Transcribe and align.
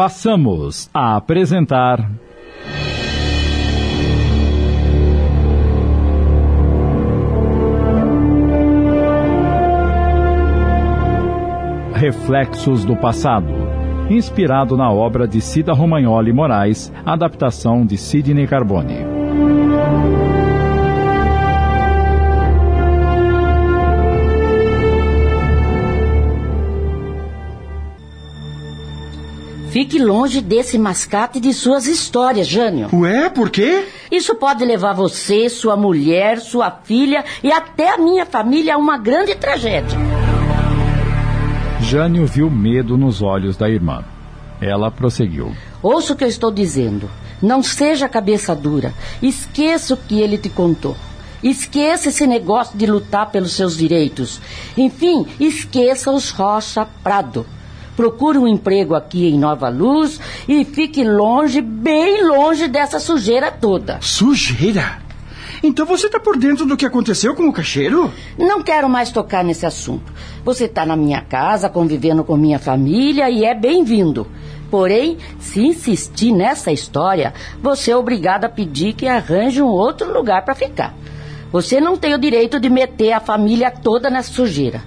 passamos 0.00 0.88
a 0.94 1.14
apresentar. 1.14 2.10
Reflexos 11.92 12.82
do 12.86 12.96
Passado, 12.96 13.52
inspirado 14.08 14.74
na 14.74 14.90
obra 14.90 15.28
de 15.28 15.38
Cida 15.42 15.74
Romagnoli 15.74 16.32
Moraes, 16.32 16.90
adaptação 17.04 17.84
de 17.84 17.98
Sidney 17.98 18.46
Carbone. 18.46 18.99
Fique 29.70 30.00
longe 30.00 30.40
desse 30.40 30.76
mascate 30.76 31.38
e 31.38 31.40
de 31.40 31.54
suas 31.54 31.86
histórias, 31.86 32.48
Jânio. 32.48 32.88
Ué, 32.92 33.30
por 33.30 33.50
quê? 33.50 33.86
Isso 34.10 34.34
pode 34.34 34.64
levar 34.64 34.94
você, 34.94 35.48
sua 35.48 35.76
mulher, 35.76 36.40
sua 36.40 36.72
filha 36.72 37.24
e 37.40 37.52
até 37.52 37.94
a 37.94 37.98
minha 37.98 38.26
família 38.26 38.74
a 38.74 38.78
uma 38.78 38.98
grande 38.98 39.36
tragédia. 39.36 39.96
Jânio 41.82 42.26
viu 42.26 42.50
medo 42.50 42.98
nos 42.98 43.22
olhos 43.22 43.56
da 43.56 43.70
irmã. 43.70 44.04
Ela 44.60 44.90
prosseguiu. 44.90 45.54
Ouça 45.80 46.14
o 46.14 46.16
que 46.16 46.24
eu 46.24 46.28
estou 46.28 46.50
dizendo. 46.50 47.08
Não 47.40 47.62
seja 47.62 48.08
cabeça 48.08 48.56
dura. 48.56 48.92
Esqueça 49.22 49.94
o 49.94 49.96
que 49.96 50.20
ele 50.20 50.36
te 50.36 50.48
contou. 50.48 50.96
Esqueça 51.44 52.08
esse 52.08 52.26
negócio 52.26 52.76
de 52.76 52.86
lutar 52.86 53.30
pelos 53.30 53.52
seus 53.52 53.76
direitos. 53.76 54.40
Enfim, 54.76 55.24
esqueça 55.38 56.10
os 56.10 56.30
Rocha 56.30 56.84
Prado 57.04 57.46
procure 57.96 58.38
um 58.38 58.46
emprego 58.48 58.94
aqui 58.94 59.28
em 59.28 59.38
Nova 59.38 59.68
Luz 59.68 60.20
e 60.48 60.64
fique 60.64 61.04
longe, 61.04 61.60
bem 61.60 62.26
longe 62.26 62.68
dessa 62.68 62.98
sujeira 62.98 63.50
toda. 63.50 63.98
Sujeira? 64.00 64.98
Então 65.62 65.84
você 65.84 66.06
está 66.06 66.18
por 66.18 66.38
dentro 66.38 66.64
do 66.64 66.76
que 66.76 66.86
aconteceu 66.86 67.34
com 67.34 67.46
o 67.46 67.52
cacheiro? 67.52 68.10
Não 68.38 68.62
quero 68.62 68.88
mais 68.88 69.10
tocar 69.10 69.44
nesse 69.44 69.66
assunto. 69.66 70.10
Você 70.42 70.64
está 70.64 70.86
na 70.86 70.96
minha 70.96 71.20
casa, 71.20 71.68
convivendo 71.68 72.24
com 72.24 72.36
minha 72.36 72.58
família 72.58 73.28
e 73.28 73.44
é 73.44 73.54
bem-vindo. 73.54 74.26
Porém, 74.70 75.18
se 75.38 75.60
insistir 75.60 76.32
nessa 76.32 76.72
história, 76.72 77.34
você 77.60 77.90
é 77.90 77.96
obrigado 77.96 78.44
a 78.44 78.48
pedir 78.48 78.94
que 78.94 79.06
arranje 79.06 79.60
um 79.60 79.66
outro 79.66 80.10
lugar 80.10 80.44
para 80.44 80.54
ficar. 80.54 80.94
Você 81.52 81.80
não 81.80 81.96
tem 81.96 82.14
o 82.14 82.18
direito 82.18 82.58
de 82.60 82.70
meter 82.70 83.12
a 83.12 83.20
família 83.20 83.70
toda 83.70 84.08
nessa 84.08 84.32
sujeira. 84.32 84.82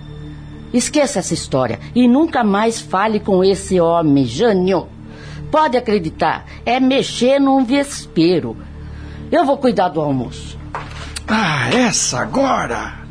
Esqueça 0.74 1.20
essa 1.20 1.34
história 1.34 1.80
e 1.94 2.08
nunca 2.08 2.44
mais 2.44 2.82
fale 2.82 3.20
com 3.20 3.44
esse 3.44 3.80
homem, 3.80 4.26
Jânio. 4.26 4.88
Pode 5.52 5.78
acreditar, 5.78 6.46
é 6.66 6.80
mexer 6.80 7.40
num 7.40 7.64
vespeiro. 7.64 8.58
Eu 9.32 9.46
vou 9.46 9.58
cuidar 9.58 9.90
do 9.90 10.02
almoço. 10.02 10.58
Ah, 11.28 11.70
essa 11.70 12.22
agora! 12.22 13.04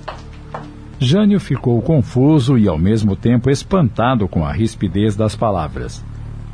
Jânio 0.98 1.40
ficou 1.40 1.80
confuso 1.82 2.58
e 2.58 2.68
ao 2.68 2.78
mesmo 2.78 3.16
tempo 3.16 3.50
espantado 3.50 4.28
com 4.28 4.44
a 4.44 4.52
rispidez 4.52 5.16
das 5.16 5.34
palavras. 5.34 6.04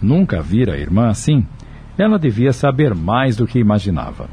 Nunca 0.00 0.41
vira 0.41 0.75
a 0.75 0.78
irmã 0.78 1.09
assim. 1.09 1.47
Ela 1.98 2.19
devia 2.19 2.53
saber 2.53 2.95
mais 2.95 3.37
do 3.37 3.47
que 3.47 3.59
imaginava. 3.59 4.28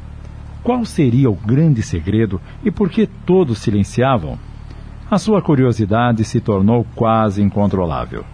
Qual 0.62 0.84
seria 0.84 1.30
o 1.30 1.34
grande 1.34 1.82
segredo 1.82 2.40
e 2.64 2.70
por 2.70 2.88
que 2.88 3.06
todos 3.06 3.58
silenciavam? 3.58 4.38
A 5.08 5.18
sua 5.18 5.40
curiosidade 5.40 6.24
se 6.24 6.40
tornou 6.40 6.84
quase 6.96 7.40
incontrolável. 7.40 8.24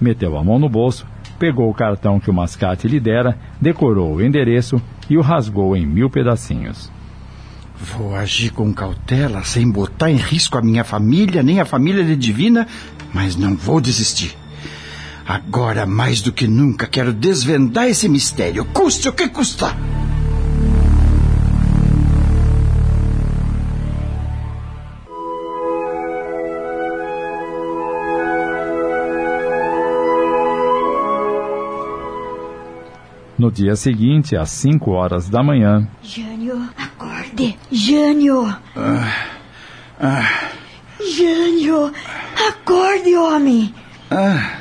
Meteu 0.00 0.38
a 0.38 0.44
mão 0.44 0.60
no 0.60 0.68
bolso, 0.68 1.04
pegou 1.40 1.68
o 1.68 1.74
cartão 1.74 2.20
que 2.20 2.30
o 2.30 2.34
mascate 2.34 2.86
lhe 2.86 3.00
dera, 3.00 3.36
decorou 3.60 4.14
o 4.14 4.22
endereço 4.22 4.80
e 5.08 5.18
o 5.18 5.22
rasgou 5.22 5.76
em 5.76 5.84
mil 5.84 6.08
pedacinhos. 6.08 6.88
Vou 7.76 8.14
agir 8.14 8.50
com 8.50 8.72
cautela, 8.72 9.42
sem 9.42 9.68
botar 9.68 10.08
em 10.08 10.16
risco 10.16 10.56
a 10.56 10.62
minha 10.62 10.84
família, 10.84 11.42
nem 11.42 11.58
a 11.58 11.64
família 11.64 12.04
de 12.04 12.14
Divina, 12.14 12.68
mas 13.12 13.34
não 13.34 13.56
vou 13.56 13.80
desistir. 13.80 14.36
Agora, 15.26 15.84
mais 15.84 16.20
do 16.20 16.30
que 16.30 16.46
nunca, 16.46 16.86
quero 16.86 17.12
desvendar 17.12 17.88
esse 17.88 18.08
mistério, 18.08 18.64
custe 18.66 19.08
o 19.08 19.12
que 19.12 19.28
custar. 19.28 19.76
No 33.50 33.54
dia 33.56 33.74
seguinte, 33.74 34.36
às 34.36 34.48
cinco 34.48 34.92
horas 34.92 35.28
da 35.28 35.42
manhã. 35.42 35.84
Jânio, 36.00 36.68
acorde! 36.78 37.58
Jânio! 37.72 38.46
Ah, 38.76 39.26
ah. 40.00 40.50
Jânio, 41.00 41.92
acorde, 42.48 43.16
homem! 43.16 43.74
Ah, 44.08 44.60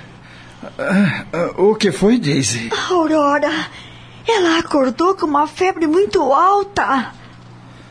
ah, 0.79 1.25
ah, 1.31 1.61
o 1.61 1.75
que 1.75 1.91
foi, 1.91 2.17
Daisy? 2.17 2.71
Aurora, 2.89 3.51
ela 4.27 4.57
acordou 4.57 5.13
com 5.13 5.27
uma 5.27 5.45
febre 5.45 5.85
muito 5.85 6.19
alta. 6.33 7.13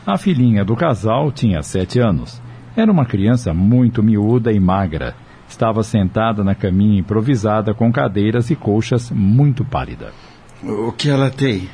A 0.05 0.17
filhinha 0.17 0.65
do 0.65 0.75
casal 0.75 1.31
tinha 1.31 1.63
sete 1.63 1.97
anos. 1.97 2.41
Era 2.75 2.91
uma 2.91 3.05
criança 3.05 3.53
muito 3.53 4.03
miúda 4.03 4.51
e 4.51 4.59
magra. 4.59 5.15
Estava 5.47 5.81
sentada 5.81 6.43
na 6.43 6.53
caminha 6.53 6.99
improvisada 6.99 7.73
com 7.73 7.89
cadeiras 7.89 8.49
e 8.49 8.55
colchas 8.55 9.09
muito 9.09 9.63
pálida. 9.63 10.11
O 10.63 10.91
que 10.91 11.09
ela 11.09 11.29
tem? 11.29 11.69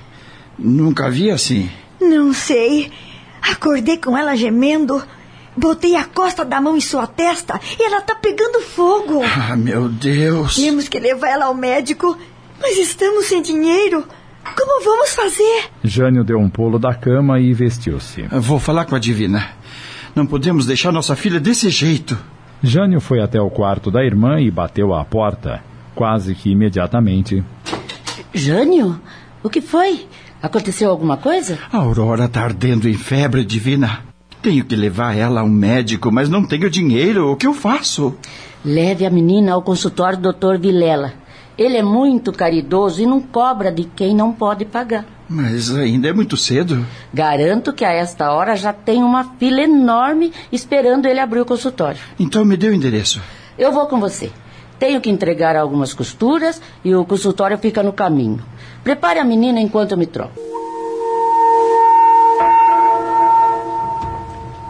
Nunca 0.57 1.09
vi 1.09 1.29
assim. 1.31 1.69
Não 1.99 2.33
sei. 2.33 2.91
Acordei 3.41 3.97
com 3.97 4.17
ela 4.17 4.35
gemendo. 4.35 5.01
Botei 5.57 5.95
a 5.95 6.03
costa 6.03 6.43
da 6.43 6.59
mão 6.59 6.75
em 6.75 6.81
sua 6.81 7.07
testa 7.07 7.59
e 7.79 7.83
ela 7.83 8.01
tá 8.01 8.15
pegando 8.15 8.61
fogo. 8.61 9.21
Ah, 9.51 9.55
meu 9.55 9.87
Deus. 9.87 10.55
Temos 10.55 10.87
que 10.87 10.99
levar 10.99 11.29
ela 11.29 11.45
ao 11.45 11.53
médico, 11.53 12.17
mas 12.61 12.77
estamos 12.77 13.25
sem 13.25 13.41
dinheiro. 13.41 14.03
Como 14.55 14.83
vamos 14.83 15.13
fazer? 15.15 15.65
Jânio 15.83 16.23
deu 16.23 16.37
um 16.37 16.49
pulo 16.49 16.77
da 16.77 16.93
cama 16.93 17.39
e 17.39 17.53
vestiu-se. 17.53 18.23
Vou 18.31 18.59
falar 18.59 18.85
com 18.85 18.95
a 18.95 18.99
Divina. 18.99 19.49
Não 20.15 20.25
podemos 20.25 20.65
deixar 20.65 20.91
nossa 20.91 21.15
filha 21.15 21.39
desse 21.39 21.69
jeito. 21.69 22.17
Jânio 22.63 23.01
foi 23.01 23.21
até 23.21 23.39
o 23.41 23.49
quarto 23.49 23.91
da 23.91 24.03
irmã 24.03 24.39
e 24.39 24.49
bateu 24.49 24.93
à 24.93 25.03
porta. 25.03 25.63
Quase 25.93 26.35
que 26.35 26.51
imediatamente, 26.51 27.43
Jânio? 28.35 28.99
O 29.41 29.49
que 29.49 29.61
foi? 29.61 30.07
Aconteceu 30.41 30.89
alguma 30.89 31.17
coisa? 31.17 31.57
A 31.71 31.77
Aurora 31.77 32.25
está 32.25 32.43
ardendo 32.43 32.87
em 32.87 32.93
febre 32.93 33.43
divina. 33.45 34.01
Tenho 34.41 34.65
que 34.65 34.75
levar 34.75 35.17
ela 35.17 35.41
a 35.41 35.43
um 35.43 35.49
médico, 35.49 36.11
mas 36.11 36.29
não 36.29 36.45
tenho 36.45 36.69
dinheiro. 36.69 37.31
O 37.31 37.35
que 37.35 37.47
eu 37.47 37.53
faço? 37.53 38.15
Leve 38.63 39.05
a 39.05 39.09
menina 39.09 39.53
ao 39.53 39.61
consultório 39.61 40.19
do 40.19 40.33
Dr. 40.33 40.57
Vilela. 40.59 41.13
Ele 41.57 41.77
é 41.77 41.83
muito 41.83 42.33
caridoso 42.33 43.01
e 43.01 43.05
não 43.05 43.21
cobra 43.21 43.71
de 43.71 43.85
quem 43.85 44.13
não 44.13 44.33
pode 44.33 44.65
pagar. 44.65 45.05
Mas 45.27 45.73
ainda 45.73 46.09
é 46.09 46.13
muito 46.13 46.35
cedo. 46.35 46.85
Garanto 47.13 47.73
que 47.73 47.85
a 47.85 47.91
esta 47.91 48.31
hora 48.31 48.55
já 48.55 48.73
tem 48.73 49.01
uma 49.01 49.23
fila 49.39 49.61
enorme 49.61 50.31
esperando 50.51 51.07
ele 51.07 51.19
abrir 51.19 51.39
o 51.39 51.45
consultório. 51.45 51.99
Então 52.19 52.43
me 52.43 52.57
dê 52.57 52.67
o 52.67 52.73
endereço. 52.73 53.21
Eu 53.57 53.71
vou 53.71 53.87
com 53.87 53.99
você. 53.99 54.31
Tenho 54.77 54.99
que 54.99 55.09
entregar 55.09 55.55
algumas 55.55 55.93
costuras 55.93 56.61
e 56.83 56.93
o 56.93 57.05
consultório 57.05 57.57
fica 57.57 57.81
no 57.81 57.93
caminho. 57.93 58.43
Prepare 58.83 59.19
a 59.19 59.23
menina 59.23 59.59
enquanto 59.59 59.93
eu 59.93 59.97
me 59.97 60.05
troco. 60.05 60.33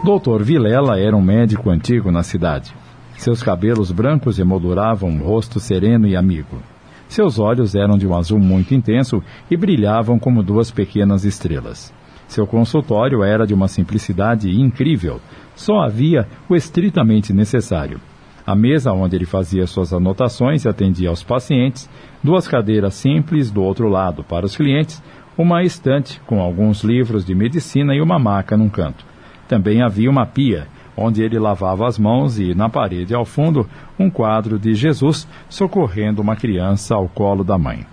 Doutor 0.03 0.43
Vilela 0.43 0.99
era 0.99 1.17
um 1.17 1.21
médico 1.21 1.71
antigo 1.71 2.11
na 2.11 2.21
cidade. 2.21 2.71
Seus 3.17 3.41
cabelos 3.41 3.91
brancos 3.91 4.37
emolduravam 4.37 5.09
um 5.09 5.23
rosto 5.23 5.59
sereno 5.59 6.07
e 6.07 6.15
amigo. 6.15 6.61
Seus 7.07 7.39
olhos 7.39 7.73
eram 7.73 7.97
de 7.97 8.05
um 8.05 8.15
azul 8.15 8.39
muito 8.39 8.75
intenso 8.75 9.23
e 9.49 9.57
brilhavam 9.57 10.19
como 10.19 10.43
duas 10.43 10.69
pequenas 10.69 11.23
estrelas. 11.23 11.91
Seu 12.27 12.45
consultório 12.45 13.23
era 13.23 13.47
de 13.47 13.53
uma 13.53 13.67
simplicidade 13.67 14.51
incrível. 14.51 15.19
Só 15.55 15.79
havia 15.79 16.27
o 16.47 16.55
estritamente 16.55 17.33
necessário 17.33 17.99
a 18.45 18.55
mesa 18.55 18.93
onde 18.93 19.15
ele 19.15 19.25
fazia 19.25 19.65
suas 19.65 19.91
anotações 19.91 20.63
e 20.63 20.69
atendia 20.69 21.09
aos 21.09 21.23
pacientes, 21.23 21.89
duas 22.23 22.47
cadeiras 22.47 22.93
simples 22.93 23.49
do 23.49 23.63
outro 23.63 23.89
lado 23.89 24.23
para 24.23 24.45
os 24.45 24.55
clientes, 24.55 25.01
uma 25.37 25.63
estante 25.63 26.21
com 26.27 26.39
alguns 26.39 26.83
livros 26.83 27.25
de 27.25 27.33
medicina 27.33 27.95
e 27.95 28.01
uma 28.01 28.19
maca 28.19 28.55
num 28.55 28.69
canto. 28.69 29.05
Também 29.47 29.81
havia 29.81 30.09
uma 30.09 30.25
pia, 30.25 30.67
onde 30.95 31.23
ele 31.23 31.37
lavava 31.39 31.87
as 31.87 31.99
mãos 31.99 32.39
e, 32.39 32.53
na 32.53 32.69
parede 32.69 33.13
ao 33.13 33.25
fundo, 33.25 33.67
um 33.99 34.09
quadro 34.09 34.57
de 34.57 34.73
Jesus 34.73 35.27
socorrendo 35.49 36.21
uma 36.21 36.35
criança 36.35 36.95
ao 36.95 37.07
colo 37.09 37.43
da 37.43 37.57
mãe. 37.57 37.85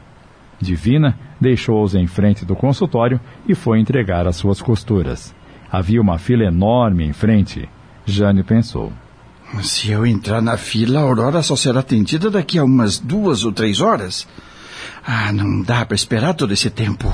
Divina 0.61 1.19
deixou-os 1.41 1.95
em 1.97 2.07
frente 2.07 2.45
do 2.45 2.55
consultório 2.55 3.19
e 3.49 3.55
foi 3.55 3.81
entregar 3.81 4.29
as 4.29 4.37
suas 4.37 4.63
costuras. 4.63 5.35
Havia 5.71 6.01
uma 6.01 6.19
fila 6.19 6.45
enorme 6.45 7.05
em 7.05 7.13
frente. 7.13 7.69
Jane 8.07 8.45
pensou. 8.45 8.93
Se 9.61 9.91
eu 9.91 10.07
entrar 10.07 10.41
na 10.41 10.57
fila, 10.57 11.01
a 11.01 11.03
Aurora 11.03 11.43
só 11.43 11.55
será 11.55 11.81
atendida 11.81 12.31
daqui 12.31 12.59
a 12.59 12.65
umas 12.65 12.99
duas 12.99 13.45
ou 13.45 13.53
três 13.53 13.81
horas. 13.81 14.27
Ah, 15.07 15.33
não 15.33 15.61
dá 15.63 15.85
para 15.85 15.95
esperar 15.95 16.35
todo 16.35 16.53
esse 16.53 16.71
tempo. 16.71 17.13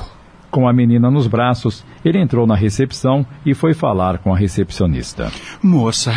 Com 0.50 0.68
a 0.68 0.72
menina 0.72 1.10
nos 1.10 1.26
braços, 1.26 1.84
ele 2.04 2.18
entrou 2.18 2.46
na 2.46 2.54
recepção 2.54 3.26
e 3.44 3.54
foi 3.54 3.74
falar 3.74 4.18
com 4.18 4.32
a 4.32 4.38
recepcionista. 4.38 5.30
Moça, 5.62 6.14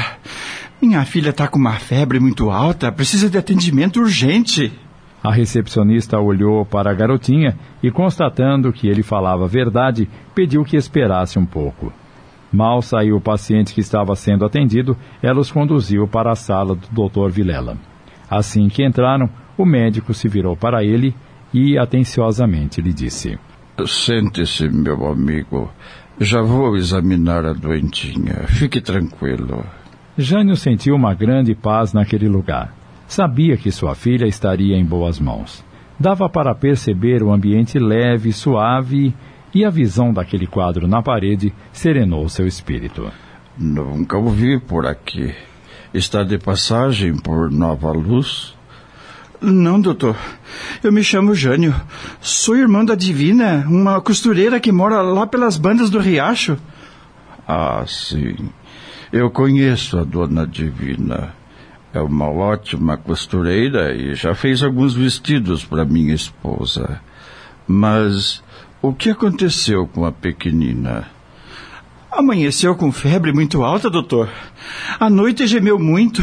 minha 0.82 1.04
filha 1.06 1.32
está 1.32 1.48
com 1.48 1.60
uma 1.60 1.74
febre 1.74 2.20
muito 2.20 2.50
alta, 2.50 2.92
precisa 2.92 3.30
de 3.30 3.38
atendimento 3.38 4.00
urgente. 4.00 4.72
A 5.24 5.32
recepcionista 5.32 6.20
olhou 6.20 6.66
para 6.66 6.90
a 6.90 6.94
garotinha 6.94 7.58
e, 7.84 7.92
constatando 7.92 8.72
que 8.72 8.88
ele 8.88 9.04
falava 9.04 9.46
a 9.46 9.48
verdade, 9.48 10.10
pediu 10.34 10.64
que 10.64 10.78
esperasse 10.78 11.38
um 11.38 11.46
pouco. 11.46 11.92
Mal 12.52 12.82
saiu 12.82 13.16
o 13.16 13.22
paciente 13.22 13.74
que 13.74 13.80
estava 13.80 14.16
sendo 14.16 14.46
atendido, 14.46 14.98
ela 15.22 15.40
os 15.40 15.52
conduziu 15.52 16.08
para 16.08 16.32
a 16.32 16.36
sala 16.36 16.76
do 16.76 17.10
Dr. 17.10 17.30
Vilela. 17.30 17.78
Assim 18.30 18.68
que 18.68 18.86
entraram, 18.86 19.30
o 19.58 19.66
médico 19.66 20.14
se 20.14 20.28
virou 20.28 20.56
para 20.56 20.84
ele 20.84 21.16
e 21.54 21.78
atenciosamente 21.78 22.82
lhe 22.82 22.94
disse: 22.94 23.38
Sente-se, 23.86 24.70
meu 24.70 25.08
amigo. 25.08 25.72
Já 26.20 26.42
vou 26.42 26.76
examinar 26.76 27.46
a 27.46 27.54
doentinha. 27.54 28.46
Fique 28.48 28.80
tranquilo. 28.80 29.66
Jânio 30.18 30.56
sentiu 30.56 30.94
uma 30.94 31.14
grande 31.14 31.56
paz 31.56 31.94
naquele 31.94 32.28
lugar. 32.28 32.74
Sabia 33.08 33.58
que 33.58 33.72
sua 33.72 33.96
filha 33.96 34.26
estaria 34.26 34.78
em 34.78 34.86
boas 34.86 35.20
mãos. 35.20 35.66
Dava 36.00 36.30
para 36.30 36.54
perceber 36.54 37.24
o 37.24 37.32
ambiente 37.32 37.80
leve, 37.80 38.32
suave, 38.32 39.14
e 39.54 39.66
a 39.66 39.70
visão 39.70 40.14
daquele 40.14 40.48
quadro 40.48 40.88
na 40.88 41.02
parede 41.02 41.54
serenou 41.72 42.28
seu 42.30 42.48
espírito. 42.48 43.12
Nunca 43.58 44.18
o 44.18 44.30
vi 44.30 44.60
por 44.60 44.86
aqui. 44.86 45.34
Está 45.94 46.24
de 46.24 46.38
passagem 46.38 47.18
por 47.18 47.52
Nova 47.52 47.92
Luz? 47.92 48.56
Não, 49.42 49.82
doutor. 49.82 50.16
Eu 50.84 50.92
me 50.92 51.04
chamo 51.04 51.36
Jânio. 51.36 51.76
Sou 52.22 52.56
irmão 52.56 52.86
da 52.86 52.96
Divina, 52.96 53.66
uma 53.68 54.00
costureira 54.00 54.60
que 54.60 54.72
mora 54.72 55.02
lá 55.02 55.26
pelas 55.26 55.58
bandas 55.58 55.90
do 55.90 56.00
Riacho. 56.00 56.58
Ah, 57.48 57.84
sim. 57.88 58.50
Eu 59.12 59.30
conheço 59.30 59.98
a 59.98 60.04
dona 60.04 60.48
Divina. 60.48 61.34
É 61.94 62.00
uma 62.00 62.30
ótima 62.30 62.96
costureira 62.96 63.94
e 63.94 64.16
já 64.16 64.34
fez 64.34 64.64
alguns 64.64 64.94
vestidos 64.94 65.66
para 65.66 65.84
minha 65.84 66.14
esposa. 66.14 67.02
Mas 67.68 68.42
o 68.82 68.94
que 68.94 69.12
aconteceu 69.12 69.88
com 69.88 70.06
a 70.06 70.12
pequenina? 70.12 71.06
Amanheceu 72.12 72.76
com 72.76 72.92
febre 72.92 73.32
muito 73.32 73.64
alta, 73.64 73.90
doutor. 73.90 74.28
À 75.00 75.10
noite 75.10 75.48
gemeu 75.48 75.80
muito. 75.80 76.22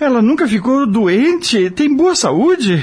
Ela 0.00 0.22
nunca 0.22 0.46
ficou 0.46 0.86
doente, 0.86 1.70
tem 1.70 1.94
boa 1.94 2.14
saúde. 2.14 2.82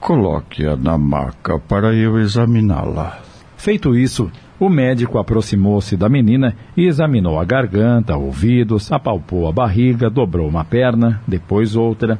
Coloque-a 0.00 0.76
na 0.76 0.98
maca 0.98 1.58
para 1.58 1.94
eu 1.94 2.18
examiná-la. 2.18 3.20
Feito 3.56 3.94
isso, 3.94 4.30
o 4.58 4.68
médico 4.68 5.18
aproximou-se 5.18 5.96
da 5.96 6.08
menina 6.08 6.56
e 6.76 6.86
examinou 6.86 7.38
a 7.38 7.44
garganta, 7.44 8.16
ouvidos, 8.16 8.90
apalpou 8.90 9.46
a 9.46 9.52
barriga, 9.52 10.08
dobrou 10.08 10.48
uma 10.48 10.64
perna, 10.64 11.20
depois 11.28 11.76
outra. 11.76 12.18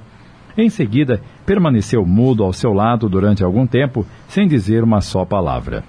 Em 0.57 0.69
seguida, 0.69 1.21
permaneceu 1.45 2.07
mudo 2.07 2.45
ao 2.45 2.53
seu 2.53 2.73
lado 2.73 3.09
durante 3.09 3.43
algum 3.43 3.67
tempo, 3.67 4.07
sem 4.29 4.47
dizer 4.47 4.85
uma 4.85 5.01
só 5.01 5.25
palavra. 5.25 5.83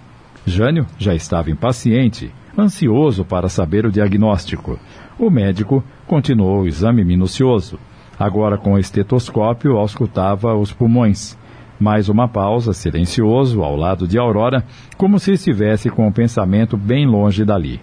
Jânio 0.45 0.85
já 0.97 1.13
estava 1.13 1.51
impaciente, 1.51 2.31
ansioso 2.57 3.23
para 3.23 3.49
saber 3.49 3.85
o 3.85 3.91
diagnóstico. 3.91 4.79
O 5.19 5.29
médico 5.29 5.83
continuou 6.07 6.61
o 6.61 6.67
exame 6.67 7.03
minucioso. 7.03 7.79
Agora, 8.17 8.57
com 8.57 8.73
o 8.73 8.79
estetoscópio, 8.79 9.77
auscultava 9.77 10.55
os 10.55 10.71
pulmões. 10.71 11.37
Mais 11.79 12.07
uma 12.07 12.27
pausa, 12.27 12.73
silencioso, 12.73 13.61
ao 13.61 13.75
lado 13.75 14.07
de 14.07 14.17
Aurora, 14.17 14.63
como 14.97 15.19
se 15.19 15.33
estivesse 15.33 15.89
com 15.89 16.07
o 16.07 16.13
pensamento 16.13 16.77
bem 16.77 17.05
longe 17.05 17.43
dali. 17.43 17.81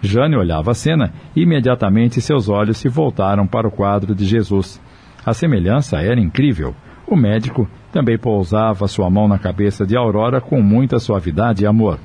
Jane 0.00 0.36
olhava 0.36 0.70
a 0.70 0.74
cena 0.74 1.12
e 1.34 1.42
imediatamente 1.42 2.20
seus 2.20 2.48
olhos 2.48 2.78
se 2.78 2.88
voltaram 2.88 3.46
para 3.46 3.66
o 3.66 3.70
quadro 3.70 4.14
de 4.14 4.24
Jesus. 4.24 4.80
A 5.24 5.32
semelhança 5.32 5.98
era 5.98 6.20
incrível. 6.20 6.74
O 7.06 7.16
médico 7.16 7.68
também 7.92 8.18
pousava 8.18 8.88
sua 8.88 9.08
mão 9.10 9.28
na 9.28 9.38
cabeça 9.38 9.86
de 9.86 9.96
Aurora 9.96 10.40
com 10.40 10.60
muita 10.60 10.98
suavidade 10.98 11.62
e 11.62 11.66
amor. 11.66 11.98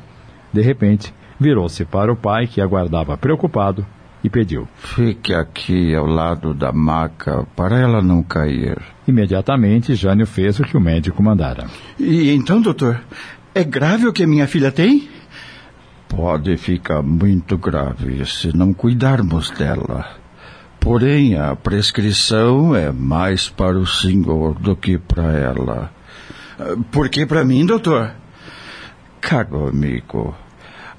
De 0.52 0.62
repente, 0.62 1.14
virou-se 1.40 1.86
para 1.86 2.12
o 2.12 2.16
pai, 2.16 2.48
que 2.48 2.62
aguardava 2.62 3.18
preocupado, 3.18 3.86
e 4.24 4.30
pediu: 4.30 4.68
Fique 4.76 5.34
aqui 5.34 5.96
ao 5.96 6.06
lado 6.06 6.54
da 6.54 6.72
maca 6.72 7.46
para 7.56 7.80
ela 7.80 8.02
não 8.02 8.22
cair. 8.22 8.78
Imediatamente, 9.08 9.96
Jânio 9.96 10.28
fez 10.28 10.60
o 10.60 10.64
que 10.64 10.78
o 10.78 10.82
médico 10.82 11.24
mandara. 11.24 11.68
E 12.00 12.32
então, 12.32 12.62
doutor, 12.62 13.02
é 13.54 13.64
grave 13.64 14.08
o 14.08 14.14
que 14.14 14.26
minha 14.26 14.48
filha 14.48 14.72
tem? 14.72 15.10
Pode 16.08 16.56
ficar 16.58 17.02
muito 17.02 17.58
grave 17.58 18.26
se 18.26 18.56
não 18.56 18.74
cuidarmos 18.74 19.50
dela. 19.52 20.06
Porém, 20.80 21.36
a 21.36 21.56
prescrição 21.56 22.76
é 22.76 22.92
mais 22.92 23.50
para 23.50 23.78
o 23.78 23.86
senhor 23.86 24.54
do 24.60 24.76
que 24.76 24.98
para 24.98 25.34
ela. 25.34 25.92
Por 26.92 27.10
que 27.10 27.26
para 27.26 27.44
mim, 27.44 27.66
doutor? 27.66 28.14
Caro 29.20 29.68
amigo, 29.68 30.36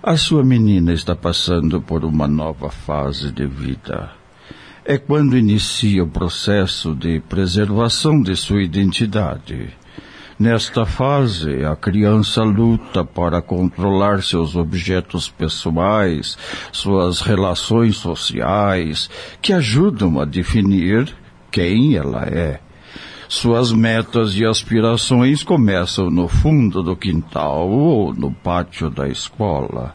a 0.03 0.17
sua 0.17 0.45
menina 0.45 0.93
está 0.93 1.17
passando 1.17 1.81
por 1.81 2.05
uma 2.05 2.29
nova 2.29 2.71
fase 2.71 3.33
de 3.33 3.47
vida. 3.47 4.11
É 4.85 4.97
quando 4.97 5.37
inicia 5.37 6.05
o 6.05 6.09
processo 6.09 6.95
de 6.95 7.21
preservação 7.21 8.23
de 8.23 8.37
sua 8.37 8.63
identidade. 8.63 9.71
Nesta 10.39 10.87
fase, 10.87 11.65
a 11.65 11.75
criança 11.75 12.45
luta 12.45 13.05
para 13.05 13.43
controlar 13.43 14.23
seus 14.23 14.55
objetos 14.55 15.29
pessoais, 15.29 16.39
suas 16.71 17.21
relações 17.21 17.97
sociais, 17.97 19.11
que 19.43 19.53
ajudam 19.53 20.21
a 20.21 20.25
definir 20.25 21.13
quem 21.51 21.97
ela 21.97 22.23
é. 22.23 22.61
Suas 23.29 23.73
metas 23.73 24.37
e 24.37 24.45
aspirações 24.47 25.43
começam 25.43 26.09
no 26.09 26.29
fundo 26.29 26.85
do 26.85 26.95
quintal 26.95 27.69
ou 27.69 28.15
no 28.15 28.31
pátio 28.31 28.89
da 28.89 29.09
escola. 29.09 29.93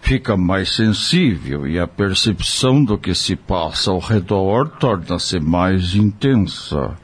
Fica 0.00 0.36
mais 0.36 0.76
sensível 0.76 1.66
e 1.66 1.80
a 1.80 1.88
percepção 1.88 2.84
do 2.84 2.96
que 2.96 3.16
se 3.16 3.34
passa 3.34 3.90
ao 3.90 3.98
redor 3.98 4.68
torna-se 4.78 5.40
mais 5.40 5.96
intensa. 5.96 6.96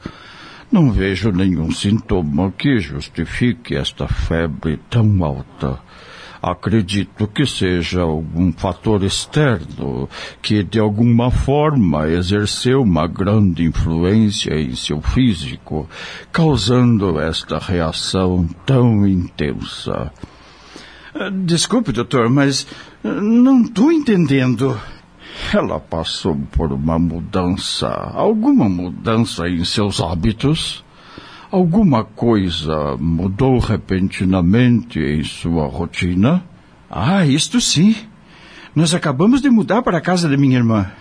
Não 0.71 0.91
vejo 0.91 1.31
nenhum 1.31 1.71
sintoma 1.71 2.51
que 2.51 2.79
justifique 2.79 3.75
esta 3.75 4.07
febre 4.07 4.79
tão 4.89 5.23
alta. 5.23 5.79
Acredito 6.41 7.27
que 7.27 7.45
seja 7.45 8.01
algum 8.01 8.53
fator 8.53 9.03
externo 9.03 10.07
que 10.41 10.63
de 10.63 10.79
alguma 10.79 11.31
forma 11.31 12.07
exerceu 12.07 12.81
uma 12.81 13.07
grande 13.07 13.63
influência 13.63 14.53
em 14.53 14.73
seu 14.75 15.01
físico, 15.01 15.89
causando 16.31 17.19
esta 17.19 17.57
reação 17.57 18.47
tão 18.65 19.05
intensa. 19.05 20.13
Desculpe, 21.43 21.91
doutor, 21.91 22.29
mas 22.29 22.65
não 23.03 23.63
estou 23.63 23.91
entendendo. 23.91 24.79
Ela 25.53 25.79
passou 25.79 26.35
por 26.51 26.71
uma 26.71 26.99
mudança, 26.99 27.87
alguma 27.87 28.69
mudança 28.69 29.49
em 29.49 29.63
seus 29.65 29.99
hábitos? 29.99 30.83
Alguma 31.51 32.03
coisa 32.03 32.95
mudou 32.99 33.57
repentinamente 33.57 34.99
em 34.99 35.23
sua 35.23 35.65
rotina? 35.65 36.43
Ah, 36.89 37.25
isto 37.25 37.59
sim. 37.59 37.95
Nós 38.75 38.93
acabamos 38.93 39.41
de 39.41 39.49
mudar 39.49 39.81
para 39.81 39.97
a 39.97 40.01
casa 40.01 40.29
de 40.29 40.37
minha 40.37 40.57
irmã. 40.57 40.91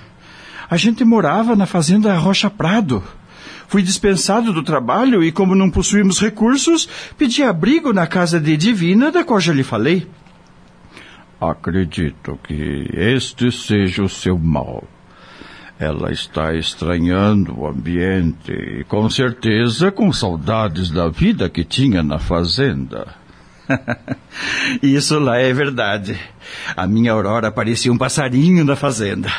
A 0.70 0.76
gente 0.78 1.04
morava 1.04 1.54
na 1.54 1.66
fazenda 1.66 2.16
Rocha 2.16 2.48
Prado. 2.48 3.02
Fui 3.66 3.82
dispensado 3.82 4.50
do 4.50 4.62
trabalho 4.62 5.22
e, 5.22 5.30
como 5.30 5.54
não 5.54 5.70
possuímos 5.70 6.18
recursos, 6.18 6.88
pedi 7.18 7.42
abrigo 7.42 7.92
na 7.92 8.06
casa 8.06 8.40
de 8.40 8.56
Divina, 8.56 9.12
da 9.12 9.22
qual 9.22 9.38
já 9.38 9.52
lhe 9.52 9.62
falei. 9.62 10.06
Acredito 11.40 12.38
que 12.42 12.88
este 12.92 13.52
seja 13.52 14.02
o 14.02 14.08
seu 14.08 14.36
mal. 14.36 14.82
Ela 15.78 16.10
está 16.10 16.52
estranhando 16.54 17.60
o 17.60 17.68
ambiente 17.68 18.50
e 18.50 18.84
com 18.84 19.08
certeza 19.08 19.92
com 19.92 20.12
saudades 20.12 20.90
da 20.90 21.08
vida 21.08 21.48
que 21.48 21.64
tinha 21.64 22.02
na 22.02 22.18
fazenda. 22.18 23.06
Isso 24.82 25.20
lá 25.20 25.38
é 25.38 25.52
verdade. 25.52 26.18
A 26.74 26.86
minha 26.86 27.12
Aurora 27.12 27.52
parecia 27.52 27.92
um 27.92 27.98
passarinho 27.98 28.64
na 28.64 28.74
fazenda. 28.74 29.32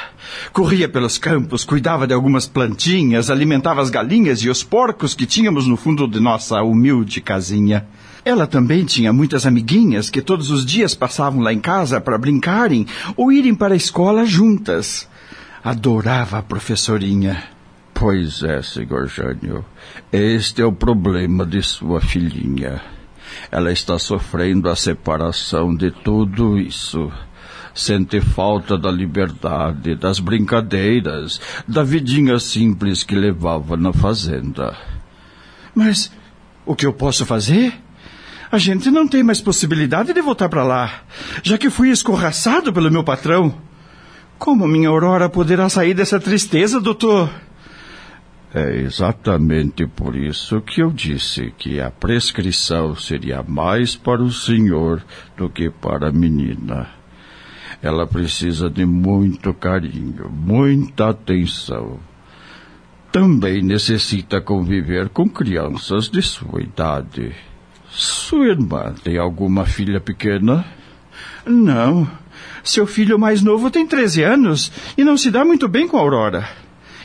Corria 0.53 0.87
pelos 0.87 1.17
campos, 1.17 1.65
cuidava 1.65 2.07
de 2.07 2.13
algumas 2.13 2.47
plantinhas, 2.47 3.29
alimentava 3.29 3.81
as 3.81 3.89
galinhas 3.89 4.39
e 4.39 4.49
os 4.49 4.63
porcos 4.63 5.13
que 5.13 5.25
tínhamos 5.25 5.67
no 5.67 5.75
fundo 5.75 6.07
de 6.07 6.21
nossa 6.21 6.61
humilde 6.61 7.19
casinha. 7.19 7.85
Ela 8.23 8.45
também 8.45 8.85
tinha 8.85 9.13
muitas 9.13 9.45
amiguinhas 9.45 10.09
que 10.09 10.21
todos 10.21 10.49
os 10.51 10.65
dias 10.65 10.93
passavam 10.93 11.41
lá 11.41 11.53
em 11.53 11.59
casa 11.59 12.01
para 12.01 12.17
brincarem 12.17 12.85
ou 13.15 13.31
irem 13.31 13.55
para 13.55 13.73
a 13.73 13.77
escola 13.77 14.25
juntas. 14.25 15.07
Adorava 15.63 16.39
a 16.39 16.43
professorinha. 16.43 17.43
Pois 17.93 18.43
é, 18.43 18.61
senhor 18.61 19.07
Jânio. 19.07 19.65
Este 20.11 20.61
é 20.61 20.65
o 20.65 20.71
problema 20.71 21.45
de 21.45 21.61
sua 21.61 21.99
filhinha. 21.99 22.81
Ela 23.51 23.71
está 23.71 23.99
sofrendo 23.99 24.69
a 24.69 24.75
separação 24.75 25.75
de 25.75 25.91
tudo 25.91 26.57
isso. 26.57 27.11
Sente 27.73 28.19
falta 28.19 28.77
da 28.77 28.91
liberdade, 28.91 29.95
das 29.95 30.19
brincadeiras, 30.19 31.39
da 31.67 31.83
vidinha 31.83 32.39
simples 32.39 33.03
que 33.03 33.15
levava 33.15 33.77
na 33.77 33.93
fazenda. 33.93 34.75
Mas 35.75 36.11
o 36.65 36.75
que 36.75 36.85
eu 36.85 36.93
posso 36.93 37.25
fazer? 37.25 37.73
A 38.51 38.57
gente 38.57 38.89
não 38.89 39.07
tem 39.07 39.21
mais 39.21 39.39
possibilidade 39.39 40.11
de 40.11 40.21
voltar 40.21 40.49
para 40.49 40.63
lá, 40.63 41.03
já 41.43 41.57
que 41.57 41.69
fui 41.69 41.89
escorraçado 41.89 42.73
pelo 42.73 42.89
meu 42.89 43.03
patrão. 43.03 43.53
Como 44.39 44.67
minha 44.67 44.89
Aurora 44.89 45.29
poderá 45.29 45.69
sair 45.69 45.93
dessa 45.93 46.19
tristeza, 46.19 46.81
doutor? 46.81 47.29
É 48.51 48.77
exatamente 48.77 49.85
por 49.85 50.15
isso 50.15 50.59
que 50.61 50.81
eu 50.81 50.89
disse 50.89 51.53
que 51.55 51.79
a 51.79 51.91
prescrição 51.91 52.95
seria 52.95 53.43
mais 53.43 53.95
para 53.95 54.23
o 54.23 54.31
senhor 54.31 55.03
do 55.37 55.47
que 55.47 55.69
para 55.69 56.09
a 56.09 56.11
menina. 56.11 56.87
Ela 57.83 58.07
precisa 58.07 58.67
de 58.67 58.83
muito 58.83 59.53
carinho, 59.53 60.27
muita 60.31 61.09
atenção. 61.09 61.99
Também 63.11 63.61
necessita 63.61 64.41
conviver 64.41 65.09
com 65.09 65.29
crianças 65.29 66.09
de 66.09 66.21
sua 66.23 66.61
idade. 66.61 67.35
Sua 67.99 68.47
irmã 68.47 68.95
tem 69.03 69.17
alguma 69.17 69.65
filha 69.65 69.99
pequena? 69.99 70.63
Não. 71.45 72.09
Seu 72.63 72.87
filho 72.87 73.19
mais 73.19 73.41
novo 73.41 73.69
tem 73.69 73.85
13 73.85 74.23
anos 74.23 74.71
e 74.97 75.03
não 75.03 75.17
se 75.17 75.29
dá 75.29 75.43
muito 75.43 75.67
bem 75.67 75.85
com 75.85 75.97
a 75.97 75.99
Aurora. 75.99 76.47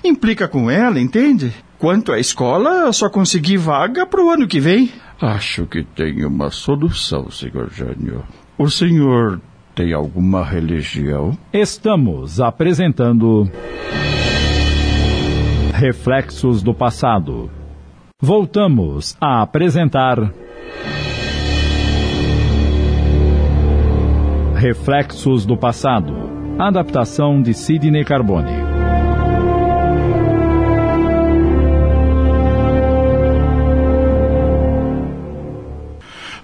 Implica 0.05 0.47
com 0.47 0.71
ela, 0.71 1.01
entende? 1.01 1.53
Quanto 1.81 2.13
à 2.13 2.21
escola, 2.21 2.93
só 2.93 3.11
consegui 3.11 3.57
vaga 3.57 4.07
para 4.07 4.23
o 4.23 4.31
ano 4.31 4.47
que 4.47 4.61
vem. 4.61 4.89
Acho 5.21 5.67
que 5.67 5.83
tem 5.83 6.25
uma 6.25 6.49
solução, 6.53 7.29
senhor 7.29 7.73
Jânio. 7.73 8.23
O 8.57 8.71
senhor 8.71 9.41
tem 9.75 9.93
alguma 9.93 10.45
religião? 10.45 11.37
Estamos 11.53 12.41
apresentando. 12.41 13.51
Reflexos 15.73 16.63
do 16.63 16.73
passado. 16.73 17.51
Voltamos 18.23 19.17
a 19.21 19.43
apresentar. 19.43 20.44
Reflexos 24.55 25.45
do 25.45 25.57
Passado. 25.57 26.15
Adaptação 26.59 27.43
de 27.43 27.53
Sidney 27.53 28.05
Carbone. 28.05 28.53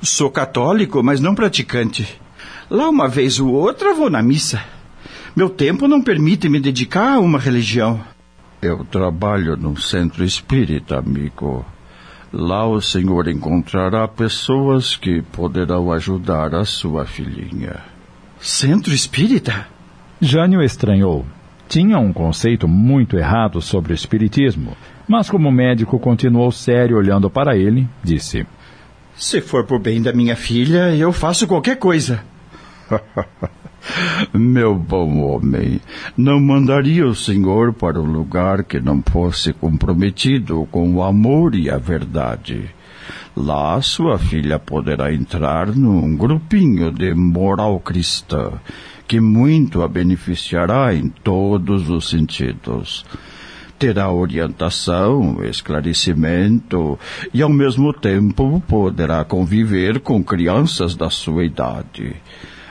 Sou 0.03 0.31
católico, 0.31 1.03
mas 1.03 1.21
não 1.21 1.35
praticante. 1.35 2.21
Lá 2.71 2.89
uma 2.89 3.09
vez 3.09 3.41
ou 3.41 3.53
outra 3.53 3.95
vou 3.95 4.11
na 4.11 4.23
missa. 4.23 4.63
Meu 5.35 5.49
tempo 5.49 5.87
não 5.87 6.03
permite 6.03 6.49
me 6.49 6.61
dedicar 6.61 7.15
a 7.15 7.21
uma 7.21 7.39
religião. 7.39 8.01
Eu 8.63 8.85
trabalho 8.85 9.57
num 9.57 9.77
centro 9.77 10.25
espírita, 10.25 10.99
amigo. 10.99 11.65
Lá 12.33 12.65
o 12.67 12.81
senhor 12.81 13.27
encontrará 13.27 14.07
pessoas 14.07 14.97
que 14.97 15.21
poderão 15.21 15.91
ajudar 15.93 16.55
a 16.55 16.65
sua 16.65 17.05
filhinha. 17.05 17.77
Centro 18.39 18.95
espírita? 18.95 19.67
Jânio 20.21 20.63
estranhou. 20.63 21.27
Tinha 21.69 21.99
um 21.99 22.13
conceito 22.13 22.69
muito 22.69 23.17
errado 23.17 23.61
sobre 23.61 23.93
o 23.93 23.95
espiritismo, 23.95 24.77
mas 25.09 25.29
como 25.29 25.49
o 25.49 25.53
médico 25.53 25.99
continuou 25.99 26.53
sério 26.53 26.97
olhando 26.97 27.29
para 27.29 27.57
ele, 27.57 27.89
disse: 28.03 28.47
Se 29.15 29.41
for 29.41 29.65
por 29.65 29.81
bem 29.81 30.01
da 30.01 30.13
minha 30.13 30.37
filha, 30.37 30.95
eu 30.95 31.13
faço 31.13 31.47
qualquer 31.47 31.77
coisa. 31.77 32.23
Meu 34.33 34.75
bom 34.75 35.21
homem, 35.21 35.81
não 36.17 36.41
mandaria 36.41 37.07
o 37.07 37.15
senhor 37.15 37.73
para 37.73 38.01
um 38.01 38.11
lugar 38.11 38.65
que 38.65 38.81
não 38.81 39.03
fosse 39.03 39.53
comprometido 39.53 40.67
com 40.71 40.95
o 40.95 41.03
amor 41.03 41.55
e 41.55 41.71
a 41.71 41.79
verdade. 41.79 42.71
Lá 43.37 43.81
sua 43.81 44.19
filha 44.19 44.59
poderá 44.59 45.13
entrar 45.13 45.75
num 45.75 46.17
grupinho 46.17 46.93
de 46.93 47.15
moral 47.15 47.81
cristã 47.81 48.53
que 49.11 49.19
muito 49.19 49.83
a 49.83 49.89
beneficiará 49.89 50.95
em 50.95 51.09
todos 51.09 51.91
os 51.91 52.09
sentidos. 52.09 53.05
Terá 53.77 54.13
orientação, 54.13 55.43
esclarecimento 55.43 56.97
e, 57.35 57.43
ao 57.43 57.49
mesmo 57.49 57.93
tempo, 57.93 58.63
poderá 58.69 59.25
conviver 59.25 59.99
com 59.99 60.23
crianças 60.23 60.95
da 60.95 61.11
sua 61.11 61.45
idade. 61.45 62.15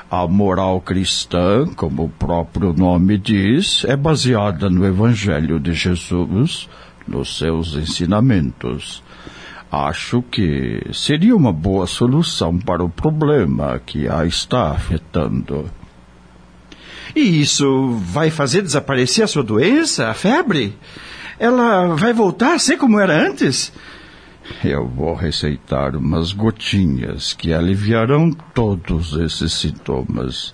A 0.09 0.27
moral 0.27 0.81
cristã, 0.81 1.67
como 1.75 2.05
o 2.05 2.09
próprio 2.09 2.73
nome 2.73 3.17
diz, 3.17 3.83
é 3.85 3.95
baseada 3.95 4.69
no 4.69 4.85
Evangelho 4.85 5.59
de 5.59 5.73
Jesus, 5.73 6.67
nos 7.07 7.37
seus 7.37 7.75
ensinamentos 7.75 9.03
acho 9.71 10.23
que 10.23 10.81
seria 10.91 11.35
uma 11.35 11.53
boa 11.53 11.85
solução 11.85 12.57
para 12.57 12.83
o 12.83 12.89
problema 12.89 13.79
que 13.85 14.07
a 14.07 14.25
está 14.25 14.71
afetando. 14.71 15.69
E 17.15 17.41
isso 17.41 17.91
vai 18.03 18.29
fazer 18.29 18.61
desaparecer 18.61 19.23
a 19.23 19.27
sua 19.27 19.43
doença, 19.43 20.09
a 20.09 20.13
febre? 20.13 20.75
Ela 21.37 21.95
vai 21.95 22.13
voltar 22.13 22.53
a 22.53 22.59
ser 22.59 22.77
como 22.77 22.99
era 22.99 23.13
antes? 23.13 23.71
Eu 24.63 24.87
vou 24.87 25.13
receitar 25.13 25.95
umas 25.95 26.33
gotinhas 26.33 27.33
que 27.33 27.53
aliviarão 27.53 28.31
todos 28.53 29.13
esses 29.13 29.53
sintomas, 29.53 30.53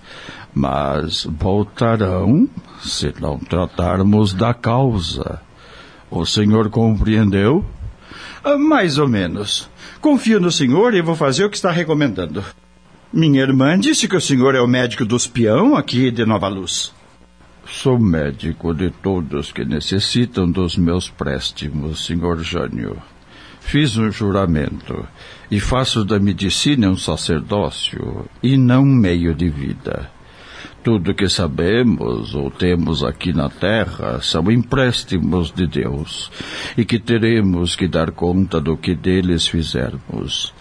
mas 0.54 1.24
voltarão 1.24 2.48
se 2.80 3.12
não 3.20 3.38
tratarmos 3.38 4.32
da 4.32 4.54
causa. 4.54 5.40
O 6.10 6.24
senhor 6.24 6.70
compreendeu? 6.70 7.64
Ah, 8.44 8.56
mais 8.56 8.96
ou 8.96 9.08
menos. 9.08 9.68
Confio 10.00 10.38
no 10.38 10.52
senhor 10.52 10.94
e 10.94 11.02
vou 11.02 11.16
fazer 11.16 11.44
o 11.44 11.50
que 11.50 11.56
está 11.56 11.72
recomendando. 11.72 12.44
Minha 13.12 13.42
irmã 13.42 13.78
disse 13.78 14.06
que 14.06 14.16
o 14.16 14.20
senhor 14.20 14.54
é 14.54 14.60
o 14.60 14.68
médico 14.68 15.04
dos 15.04 15.26
peão 15.26 15.74
aqui 15.74 16.10
de 16.10 16.24
Nova 16.24 16.48
Luz. 16.48 16.94
Sou 17.66 17.98
médico 17.98 18.72
de 18.72 18.90
todos 18.90 19.50
que 19.50 19.64
necessitam 19.64 20.48
dos 20.48 20.76
meus 20.76 21.10
préstimos, 21.10 22.06
senhor 22.06 22.38
Jânio. 22.38 22.96
Fiz 23.66 23.96
um 23.96 24.12
juramento 24.12 25.04
e 25.50 25.58
faço 25.58 26.04
da 26.04 26.20
medicina 26.20 26.88
um 26.88 26.96
sacerdócio 26.96 28.24
e 28.40 28.56
não 28.56 28.82
um 28.82 28.94
meio 28.94 29.34
de 29.34 29.48
vida. 29.48 30.08
Tudo 30.84 31.12
que 31.12 31.28
sabemos 31.28 32.32
ou 32.36 32.48
temos 32.48 33.02
aqui 33.02 33.32
na 33.32 33.48
terra 33.48 34.20
são 34.22 34.52
empréstimos 34.52 35.50
de 35.50 35.66
Deus 35.66 36.30
e 36.78 36.84
que 36.84 37.00
teremos 37.00 37.74
que 37.74 37.88
dar 37.88 38.12
conta 38.12 38.60
do 38.60 38.76
que 38.76 38.94
deles 38.94 39.48
fizermos. 39.48 40.54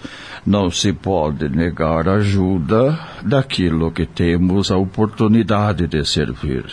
Não 0.43 0.71
se 0.71 0.91
pode 0.91 1.47
negar 1.47 2.09
ajuda 2.09 2.99
daquilo 3.21 3.91
que 3.91 4.07
temos 4.07 4.71
a 4.71 4.77
oportunidade 4.77 5.85
de 5.85 6.03
servir. 6.03 6.65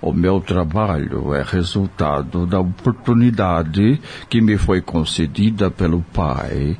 O 0.00 0.12
meu 0.12 0.40
trabalho 0.40 1.34
é 1.34 1.42
resultado 1.42 2.46
da 2.46 2.60
oportunidade 2.60 4.00
que 4.28 4.40
me 4.40 4.58
foi 4.58 4.80
concedida 4.80 5.70
pelo 5.70 6.02
Pai 6.12 6.76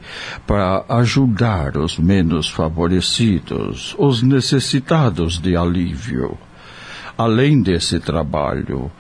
para 0.47 0.85
ajudar 0.89 1.79
os 1.79 1.99
menos 1.99 2.49
favorecidos, 2.49 3.97
os 3.99 4.23
necessitados 4.23 5.39
de 5.39 5.57
alívio. 5.57 6.37
Além 7.17 7.63
desse 7.63 7.99
trabalho, 7.99 8.91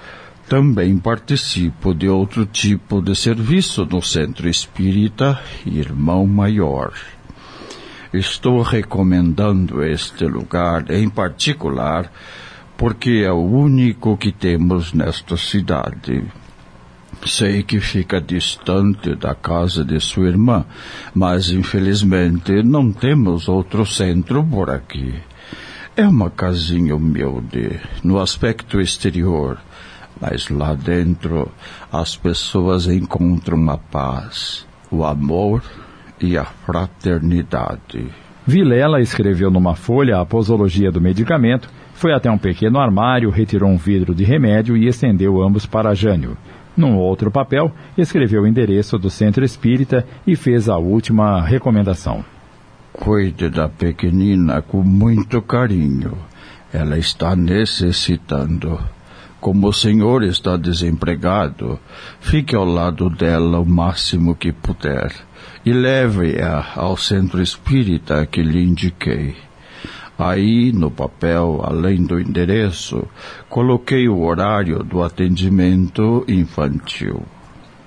também 0.48 0.96
participo 0.96 1.92
de 1.92 2.08
outro 2.08 2.46
tipo 2.46 3.02
de 3.02 3.14
serviço 3.14 3.84
no 3.84 4.00
Centro 4.00 4.48
Espírita 4.48 5.38
Irmão 5.66 6.26
Maior. 6.26 6.92
Estou 8.14 8.62
recomendando 8.62 9.84
este 9.84 10.24
lugar 10.24 10.90
em 10.90 11.10
particular 11.10 12.10
porque 12.76 13.22
é 13.24 13.32
o 13.32 13.42
único 13.42 14.16
que 14.16 14.32
temos 14.32 14.92
nesta 14.92 15.36
cidade. 15.36 16.24
Sei 17.24 17.62
que 17.62 17.80
fica 17.80 18.20
distante 18.20 19.16
da 19.16 19.34
casa 19.34 19.84
de 19.84 19.98
sua 20.00 20.28
irmã, 20.28 20.64
mas 21.14 21.50
infelizmente 21.50 22.62
não 22.62 22.92
temos 22.92 23.48
outro 23.48 23.86
centro 23.86 24.44
por 24.44 24.70
aqui. 24.70 25.14
É 25.96 26.06
uma 26.06 26.28
casinha 26.28 26.94
humilde, 26.94 27.80
no 28.04 28.20
aspecto 28.20 28.78
exterior, 28.80 29.58
mas 30.20 30.50
lá 30.50 30.74
dentro 30.74 31.50
as 31.90 32.16
pessoas 32.16 32.86
encontram 32.86 33.70
a 33.70 33.78
paz, 33.78 34.66
o 34.90 35.04
amor 35.04 35.62
e 36.20 36.36
a 36.36 36.44
fraternidade. 36.44 38.10
Vilela 38.46 39.00
escreveu 39.00 39.50
numa 39.50 39.74
folha 39.74 40.20
a 40.20 40.26
posologia 40.26 40.92
do 40.92 41.00
medicamento 41.00 41.68
foi 41.96 42.12
até 42.12 42.30
um 42.30 42.36
pequeno 42.36 42.78
armário, 42.78 43.30
retirou 43.30 43.70
um 43.70 43.78
vidro 43.78 44.14
de 44.14 44.22
remédio 44.22 44.76
e 44.76 44.86
estendeu 44.86 45.42
ambos 45.42 45.64
para 45.64 45.94
Jânio. 45.94 46.36
Num 46.76 46.94
outro 46.98 47.30
papel, 47.30 47.72
escreveu 47.96 48.42
o 48.42 48.46
endereço 48.46 48.98
do 48.98 49.08
centro 49.08 49.42
espírita 49.42 50.06
e 50.26 50.36
fez 50.36 50.68
a 50.68 50.76
última 50.76 51.40
recomendação. 51.40 52.22
Cuide 52.92 53.48
da 53.48 53.66
pequenina 53.66 54.60
com 54.60 54.82
muito 54.82 55.40
carinho. 55.40 56.18
Ela 56.70 56.98
está 56.98 57.34
necessitando. 57.34 58.78
Como 59.40 59.68
o 59.68 59.72
senhor 59.72 60.22
está 60.22 60.58
desempregado, 60.58 61.78
fique 62.20 62.54
ao 62.54 62.64
lado 62.66 63.08
dela 63.08 63.58
o 63.58 63.64
máximo 63.64 64.34
que 64.34 64.52
puder 64.52 65.12
e 65.64 65.72
leve-a 65.72 66.72
ao 66.76 66.96
centro 66.96 67.40
espírita 67.40 68.26
que 68.26 68.42
lhe 68.42 68.62
indiquei. 68.62 69.45
Aí, 70.18 70.72
no 70.72 70.90
papel, 70.90 71.60
além 71.62 72.02
do 72.02 72.18
endereço, 72.18 73.06
coloquei 73.50 74.08
o 74.08 74.22
horário 74.22 74.82
do 74.82 75.02
atendimento 75.02 76.24
infantil. 76.26 77.22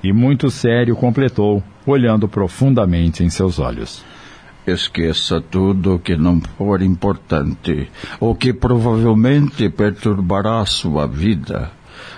E 0.03 0.13
muito 0.13 0.51
sério 0.51 0.95
completou, 0.95 1.63
olhando 1.85 2.27
profundamente 2.27 3.23
em 3.23 3.29
seus 3.29 3.57
olhos. 3.57 4.05
Esqueça 4.65 5.41
tudo 5.41 5.97
que 5.97 6.15
não 6.15 6.39
for 6.39 6.81
importante 6.83 7.89
ou 8.19 8.35
que 8.35 8.53
provavelmente 8.53 9.67
perturbará 9.67 10.63
sua 10.67 11.07
vida. 11.07 11.71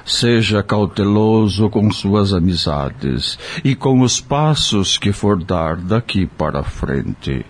Seja 0.04 0.62
cauteloso 0.62 1.70
com 1.70 1.90
suas 1.90 2.34
amizades 2.34 3.40
e 3.64 3.74
com 3.76 4.02
os 4.02 4.20
passos 4.20 4.98
que 4.98 5.14
for 5.14 5.42
dar 5.42 5.78
daqui 5.78 6.26
para 6.26 6.64
frente. 6.64 7.46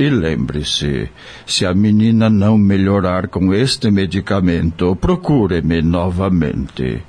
E 0.00 0.08
lembre-se, 0.08 1.10
se 1.44 1.66
a 1.66 1.74
menina 1.74 2.30
não 2.30 2.56
melhorar 2.56 3.28
com 3.28 3.52
este 3.52 3.90
medicamento, 3.90 4.96
procure-me 4.96 5.82
novamente. 5.82 7.02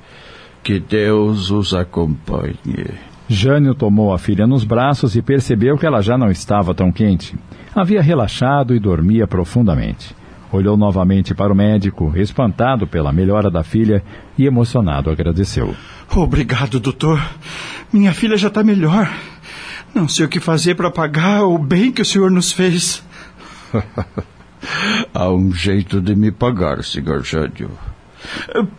Que 0.62 0.78
Deus 0.78 1.50
os 1.50 1.72
acompanhe. 1.72 2.90
Jânio 3.26 3.74
tomou 3.74 4.12
a 4.12 4.18
filha 4.18 4.46
nos 4.46 4.62
braços 4.62 5.16
e 5.16 5.22
percebeu 5.22 5.78
que 5.78 5.86
ela 5.86 6.02
já 6.02 6.18
não 6.18 6.30
estava 6.30 6.74
tão 6.74 6.92
quente. 6.92 7.34
Havia 7.74 8.02
relaxado 8.02 8.74
e 8.74 8.78
dormia 8.78 9.26
profundamente. 9.26 10.14
Olhou 10.52 10.76
novamente 10.76 11.34
para 11.34 11.50
o 11.50 11.56
médico, 11.56 12.12
espantado 12.14 12.86
pela 12.86 13.10
melhora 13.10 13.50
da 13.50 13.62
filha 13.62 14.04
e 14.36 14.44
emocionado 14.44 15.08
agradeceu. 15.08 15.74
Obrigado, 16.14 16.78
doutor. 16.78 17.18
Minha 17.90 18.12
filha 18.12 18.36
já 18.36 18.48
está 18.48 18.62
melhor. 18.62 19.08
Não 19.94 20.08
sei 20.08 20.26
o 20.26 20.28
que 20.28 20.40
fazer 20.40 20.74
para 20.74 20.90
pagar 20.90 21.44
o 21.44 21.58
bem 21.58 21.92
que 21.92 22.02
o 22.02 22.04
senhor 22.04 22.30
nos 22.30 22.52
fez. 22.52 23.02
Há 25.12 25.30
um 25.30 25.52
jeito 25.52 26.00
de 26.00 26.14
me 26.14 26.30
pagar, 26.30 26.82
senhor 26.82 27.22
Jânio. 27.24 27.70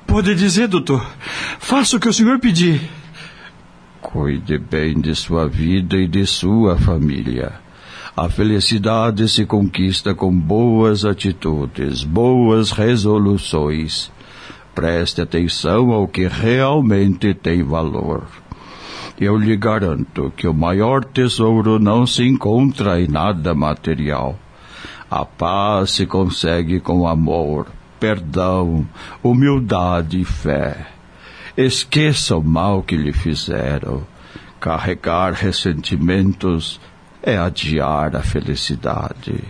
Pode 0.08 0.34
dizer, 0.36 0.67
doutor. 0.67 1.05
Faça 1.60 1.98
o 1.98 2.00
que 2.00 2.08
o 2.08 2.13
senhor 2.13 2.39
pedir. 2.39 2.89
Cuide 4.01 4.58
bem 4.58 5.00
de 5.00 5.15
sua 5.15 5.48
vida 5.48 5.98
e 5.98 6.08
de 6.08 6.25
sua 6.25 6.77
família. 6.77 7.53
A 8.15 8.29
felicidade 8.29 9.27
se 9.27 9.46
conquista 9.46 10.13
com 10.13 10.32
boas 10.32 11.03
atitudes, 11.03 12.03
boas 12.03 12.72
resoluções. 12.72 14.12
Preste 14.75 15.22
atenção 15.22 15.91
ao 15.91 16.08
que 16.08 16.27
realmente 16.27 17.34
tem 17.34 17.63
valor. 17.63 18.27
Eu 19.24 19.38
lhe 19.38 19.56
garanto 19.56 20.34
que 20.36 20.46
o 20.46 20.53
maior 20.53 21.01
tesouro 21.01 21.80
não 21.80 22.06
se 22.06 22.27
encontra 22.27 23.00
em 23.00 23.08
nada 23.08 23.56
material. 23.56 24.38
A 25.10 25.24
paz 25.24 25.92
se 25.92 26.06
consegue 26.06 26.82
com 26.82 27.08
amor, 27.08 27.68
perdão, 27.98 28.86
humildade 29.24 30.20
e 30.20 30.25
fé. 30.25 30.88
Esqueça 31.56 32.36
o 32.36 32.44
mal 32.44 32.84
que 32.84 32.98
lhe 32.98 33.13
fizeram. 33.13 34.06
Carregar 34.60 35.32
ressentimentos 35.32 36.82
é 37.22 37.38
adiar 37.38 38.18
a 38.18 38.24
felicidade. 38.24 39.42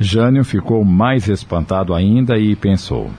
Jânio 0.00 0.44
ficou 0.44 0.84
mais 0.84 1.28
espantado 1.28 1.94
ainda 1.94 2.36
e 2.36 2.56
pensou: 2.56 3.12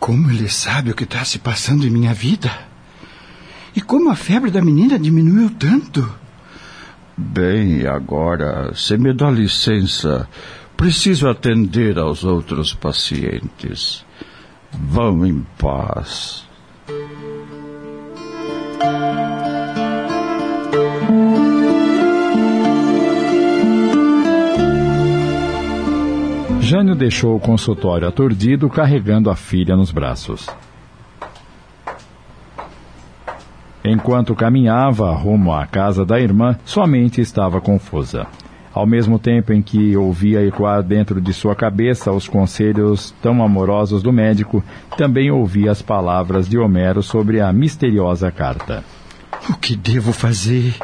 Como 0.00 0.28
ele 0.32 0.48
sabe 0.48 0.90
o 0.90 0.96
que 0.96 1.04
está 1.04 1.24
se 1.24 1.38
passando 1.38 1.86
em 1.86 1.90
minha 1.90 2.12
vida? 2.12 2.73
E 3.76 3.80
como 3.80 4.10
a 4.10 4.14
febre 4.14 4.50
da 4.50 4.62
menina 4.62 4.98
diminuiu 4.98 5.50
tanto? 5.50 6.08
Bem, 7.16 7.86
agora, 7.86 8.72
se 8.74 8.96
me 8.96 9.12
dá 9.12 9.30
licença, 9.30 10.28
preciso 10.76 11.28
atender 11.28 11.98
aos 11.98 12.24
outros 12.24 12.74
pacientes. 12.74 14.04
Vão 14.72 15.24
em 15.26 15.44
paz. 15.58 16.44
Jânio 26.60 26.94
deixou 26.94 27.36
o 27.36 27.40
consultório 27.40 28.08
aturdido, 28.08 28.68
carregando 28.68 29.30
a 29.30 29.36
filha 29.36 29.76
nos 29.76 29.90
braços. 29.92 30.48
Enquanto 33.86 34.34
caminhava 34.34 35.12
rumo 35.12 35.52
à 35.52 35.66
casa 35.66 36.06
da 36.06 36.18
irmã, 36.18 36.56
sua 36.64 36.86
mente 36.86 37.20
estava 37.20 37.60
confusa. 37.60 38.26
Ao 38.72 38.86
mesmo 38.86 39.18
tempo 39.18 39.52
em 39.52 39.60
que 39.60 39.94
ouvia 39.94 40.44
ecoar 40.44 40.82
dentro 40.82 41.20
de 41.20 41.34
sua 41.34 41.54
cabeça 41.54 42.10
os 42.10 42.26
conselhos 42.26 43.14
tão 43.22 43.44
amorosos 43.44 44.02
do 44.02 44.10
médico, 44.10 44.64
também 44.96 45.30
ouvia 45.30 45.70
as 45.70 45.82
palavras 45.82 46.48
de 46.48 46.58
Homero 46.58 47.02
sobre 47.02 47.42
a 47.42 47.52
misteriosa 47.52 48.32
carta. 48.32 48.82
O 49.50 49.54
que 49.54 49.76
devo 49.76 50.14
fazer? 50.14 50.74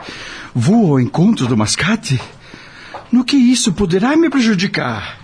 Vou 0.54 0.92
ao 0.92 1.00
encontro 1.00 1.46
do 1.46 1.56
mascate? 1.56 2.20
No 3.10 3.24
que 3.24 3.36
isso 3.36 3.72
poderá 3.72 4.14
me 4.14 4.28
prejudicar? 4.28 5.18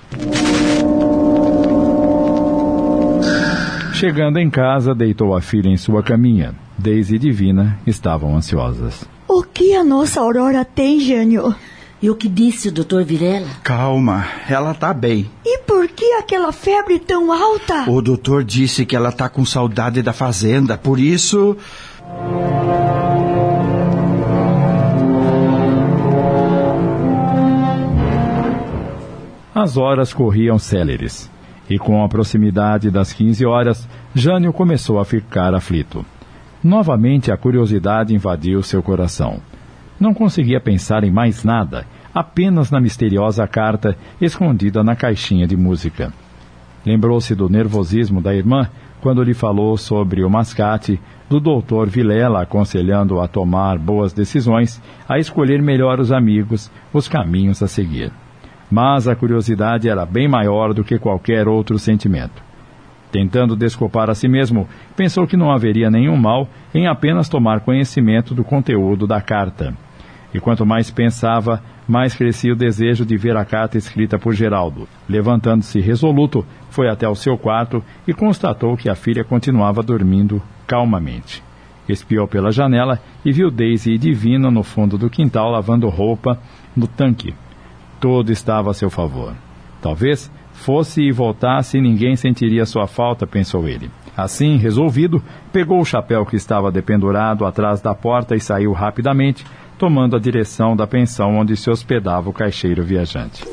Chegando 3.92 4.38
em 4.38 4.48
casa, 4.48 4.94
deitou 4.94 5.36
a 5.36 5.42
filha 5.42 5.68
em 5.68 5.76
sua 5.76 6.02
caminha. 6.02 6.65
Daisy 6.78 7.16
e 7.16 7.18
Divina 7.18 7.78
estavam 7.86 8.36
ansiosas. 8.36 9.04
O 9.28 9.42
que 9.42 9.74
a 9.74 9.82
nossa 9.82 10.20
Aurora 10.20 10.64
tem, 10.64 11.00
Jânio? 11.00 11.54
E 12.00 12.10
o 12.10 12.14
que 12.14 12.28
disse 12.28 12.68
o 12.68 12.72
doutor 12.72 13.04
Virela? 13.04 13.48
Calma, 13.62 14.26
ela 14.48 14.74
tá 14.74 14.92
bem. 14.92 15.30
E 15.44 15.58
por 15.60 15.88
que 15.88 16.04
aquela 16.14 16.52
febre 16.52 16.98
tão 16.98 17.32
alta? 17.32 17.90
O 17.90 18.02
doutor 18.02 18.44
disse 18.44 18.84
que 18.84 18.94
ela 18.94 19.10
tá 19.10 19.28
com 19.28 19.44
saudade 19.44 20.02
da 20.02 20.12
fazenda, 20.12 20.76
por 20.76 21.00
isso. 21.00 21.56
As 29.54 29.78
horas 29.78 30.12
corriam 30.12 30.58
céleres, 30.58 31.30
e 31.68 31.78
com 31.78 32.04
a 32.04 32.08
proximidade 32.08 32.90
das 32.90 33.12
15 33.14 33.46
horas, 33.46 33.88
Jânio 34.14 34.52
começou 34.52 35.00
a 35.00 35.04
ficar 35.04 35.54
aflito. 35.54 36.04
Novamente 36.66 37.30
a 37.30 37.36
curiosidade 37.36 38.12
invadiu 38.12 38.60
seu 38.60 38.82
coração. 38.82 39.38
Não 40.00 40.12
conseguia 40.12 40.60
pensar 40.60 41.04
em 41.04 41.12
mais 41.12 41.44
nada, 41.44 41.86
apenas 42.12 42.72
na 42.72 42.80
misteriosa 42.80 43.46
carta 43.46 43.96
escondida 44.20 44.82
na 44.82 44.96
caixinha 44.96 45.46
de 45.46 45.56
música. 45.56 46.12
Lembrou-se 46.84 47.36
do 47.36 47.48
nervosismo 47.48 48.20
da 48.20 48.34
irmã 48.34 48.68
quando 49.00 49.22
lhe 49.22 49.32
falou 49.32 49.76
sobre 49.76 50.24
o 50.24 50.28
mascate, 50.28 51.00
do 51.30 51.38
doutor 51.38 51.88
Vilela 51.88 52.42
aconselhando 52.42 53.20
a 53.20 53.28
tomar 53.28 53.78
boas 53.78 54.12
decisões, 54.12 54.82
a 55.08 55.20
escolher 55.20 55.62
melhor 55.62 56.00
os 56.00 56.10
amigos, 56.10 56.68
os 56.92 57.06
caminhos 57.06 57.62
a 57.62 57.68
seguir. 57.68 58.10
Mas 58.68 59.06
a 59.06 59.14
curiosidade 59.14 59.88
era 59.88 60.04
bem 60.04 60.26
maior 60.26 60.74
do 60.74 60.82
que 60.82 60.98
qualquer 60.98 61.46
outro 61.46 61.78
sentimento. 61.78 62.45
Tentando 63.16 63.56
desculpar 63.56 64.10
a 64.10 64.14
si 64.14 64.28
mesmo, 64.28 64.68
pensou 64.94 65.26
que 65.26 65.38
não 65.38 65.50
haveria 65.50 65.90
nenhum 65.90 66.18
mal 66.18 66.46
em 66.74 66.86
apenas 66.86 67.30
tomar 67.30 67.60
conhecimento 67.60 68.34
do 68.34 68.44
conteúdo 68.44 69.06
da 69.06 69.22
carta. 69.22 69.74
E 70.34 70.38
quanto 70.38 70.66
mais 70.66 70.90
pensava, 70.90 71.62
mais 71.88 72.14
crescia 72.14 72.52
o 72.52 72.54
desejo 72.54 73.06
de 73.06 73.16
ver 73.16 73.34
a 73.34 73.42
carta 73.42 73.78
escrita 73.78 74.18
por 74.18 74.34
Geraldo. 74.34 74.86
Levantando-se 75.08 75.80
resoluto, 75.80 76.44
foi 76.68 76.90
até 76.90 77.08
o 77.08 77.14
seu 77.14 77.38
quarto 77.38 77.82
e 78.06 78.12
constatou 78.12 78.76
que 78.76 78.90
a 78.90 78.94
filha 78.94 79.24
continuava 79.24 79.82
dormindo 79.82 80.42
calmamente. 80.66 81.42
Espiou 81.88 82.28
pela 82.28 82.52
janela 82.52 83.00
e 83.24 83.32
viu 83.32 83.50
Daisy 83.50 83.92
e 83.92 83.98
Divina 83.98 84.50
no 84.50 84.62
fundo 84.62 84.98
do 84.98 85.08
quintal 85.08 85.50
lavando 85.50 85.88
roupa 85.88 86.38
no 86.76 86.86
tanque. 86.86 87.34
Tudo 87.98 88.30
estava 88.30 88.72
a 88.72 88.74
seu 88.74 88.90
favor. 88.90 89.32
Talvez 89.80 90.30
fosse 90.56 91.02
e 91.02 91.12
voltasse 91.12 91.80
ninguém 91.80 92.16
sentiria 92.16 92.66
sua 92.66 92.86
falta, 92.86 93.26
pensou 93.26 93.68
ele. 93.68 93.90
Assim, 94.16 94.56
resolvido, 94.56 95.22
pegou 95.52 95.80
o 95.80 95.84
chapéu 95.84 96.24
que 96.24 96.36
estava 96.36 96.72
dependurado 96.72 97.44
atrás 97.44 97.80
da 97.80 97.94
porta 97.94 98.34
e 98.34 98.40
saiu 98.40 98.72
rapidamente, 98.72 99.44
tomando 99.78 100.16
a 100.16 100.18
direção 100.18 100.74
da 100.74 100.86
pensão 100.86 101.36
onde 101.36 101.54
se 101.56 101.70
hospedava 101.70 102.30
o 102.30 102.32
caixeiro 102.32 102.82
viajante. 102.82 103.44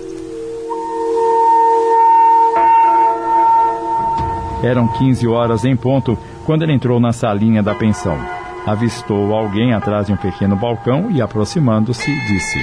Eram 4.63 4.87
15 4.87 5.27
horas 5.27 5.65
em 5.65 5.75
ponto 5.75 6.17
quando 6.45 6.63
ele 6.63 6.71
entrou 6.71 6.97
na 6.97 7.11
salinha 7.11 7.61
da 7.61 7.75
pensão. 7.75 8.17
Avistou 8.65 9.35
alguém 9.35 9.73
atrás 9.73 10.07
de 10.07 10.13
um 10.13 10.17
pequeno 10.17 10.55
balcão 10.55 11.11
e, 11.11 11.21
aproximando-se, 11.21 12.09
disse: 12.27 12.59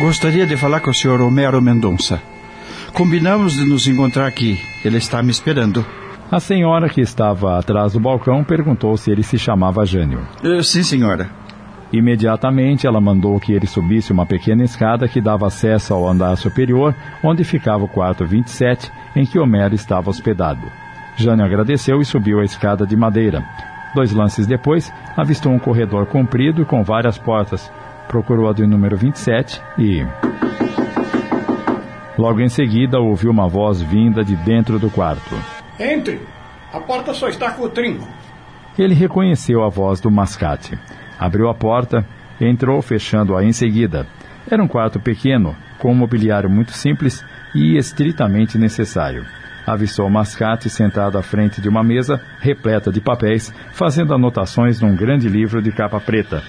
Gostaria 0.00 0.46
de 0.46 0.56
falar 0.56 0.80
com 0.80 0.90
o 0.90 0.94
senhor 0.94 1.20
Homero 1.20 1.60
Mendonça. 1.60 2.18
Combinamos 2.98 3.52
de 3.52 3.64
nos 3.64 3.86
encontrar 3.86 4.26
aqui. 4.26 4.60
Ele 4.84 4.96
está 4.96 5.22
me 5.22 5.30
esperando. 5.30 5.86
A 6.32 6.40
senhora 6.40 6.88
que 6.88 7.00
estava 7.00 7.56
atrás 7.56 7.92
do 7.92 8.00
balcão 8.00 8.42
perguntou 8.42 8.96
se 8.96 9.08
ele 9.08 9.22
se 9.22 9.38
chamava 9.38 9.86
Jânio. 9.86 10.26
Uh, 10.42 10.64
sim, 10.64 10.82
senhora. 10.82 11.30
Imediatamente 11.92 12.88
ela 12.88 13.00
mandou 13.00 13.38
que 13.38 13.52
ele 13.52 13.68
subisse 13.68 14.12
uma 14.12 14.26
pequena 14.26 14.64
escada 14.64 15.06
que 15.06 15.20
dava 15.20 15.46
acesso 15.46 15.94
ao 15.94 16.08
andar 16.08 16.34
superior, 16.36 16.92
onde 17.22 17.44
ficava 17.44 17.84
o 17.84 17.88
quarto 17.88 18.26
27, 18.26 18.90
em 19.14 19.24
que 19.24 19.38
Homero 19.38 19.76
estava 19.76 20.10
hospedado. 20.10 20.66
Jânio 21.14 21.44
agradeceu 21.44 22.00
e 22.00 22.04
subiu 22.04 22.40
a 22.40 22.44
escada 22.44 22.84
de 22.84 22.96
madeira. 22.96 23.44
Dois 23.94 24.10
lances 24.10 24.44
depois, 24.44 24.92
avistou 25.16 25.52
um 25.52 25.58
corredor 25.60 26.06
comprido 26.06 26.66
com 26.66 26.82
várias 26.82 27.16
portas. 27.16 27.72
Procurou 28.08 28.48
a 28.48 28.52
do 28.52 28.66
número 28.66 28.96
27 28.96 29.62
e. 29.78 30.04
Logo 32.18 32.40
em 32.40 32.48
seguida, 32.48 32.98
ouviu 32.98 33.30
uma 33.30 33.48
voz 33.48 33.80
vinda 33.80 34.24
de 34.24 34.34
dentro 34.34 34.76
do 34.76 34.90
quarto. 34.90 35.36
Entre! 35.78 36.20
A 36.72 36.80
porta 36.80 37.14
só 37.14 37.28
está 37.28 37.52
com 37.52 37.62
o 37.62 37.68
trinco. 37.68 38.06
Ele 38.76 38.92
reconheceu 38.92 39.62
a 39.62 39.68
voz 39.68 40.00
do 40.00 40.10
mascate. 40.10 40.76
Abriu 41.16 41.48
a 41.48 41.54
porta, 41.54 42.04
entrou 42.40 42.82
fechando-a 42.82 43.44
em 43.44 43.52
seguida. 43.52 44.04
Era 44.50 44.62
um 44.62 44.66
quarto 44.66 44.98
pequeno, 44.98 45.54
com 45.78 45.92
um 45.92 45.94
mobiliário 45.94 46.50
muito 46.50 46.72
simples 46.72 47.24
e 47.54 47.76
estritamente 47.76 48.58
necessário. 48.58 49.24
Avistou 49.64 50.06
o 50.06 50.10
mascate 50.10 50.68
sentado 50.68 51.18
à 51.18 51.22
frente 51.22 51.60
de 51.60 51.68
uma 51.68 51.84
mesa 51.84 52.20
repleta 52.40 52.90
de 52.90 53.00
papéis, 53.00 53.54
fazendo 53.72 54.12
anotações 54.12 54.80
num 54.80 54.96
grande 54.96 55.28
livro 55.28 55.62
de 55.62 55.70
capa 55.70 56.00
preta. 56.00 56.42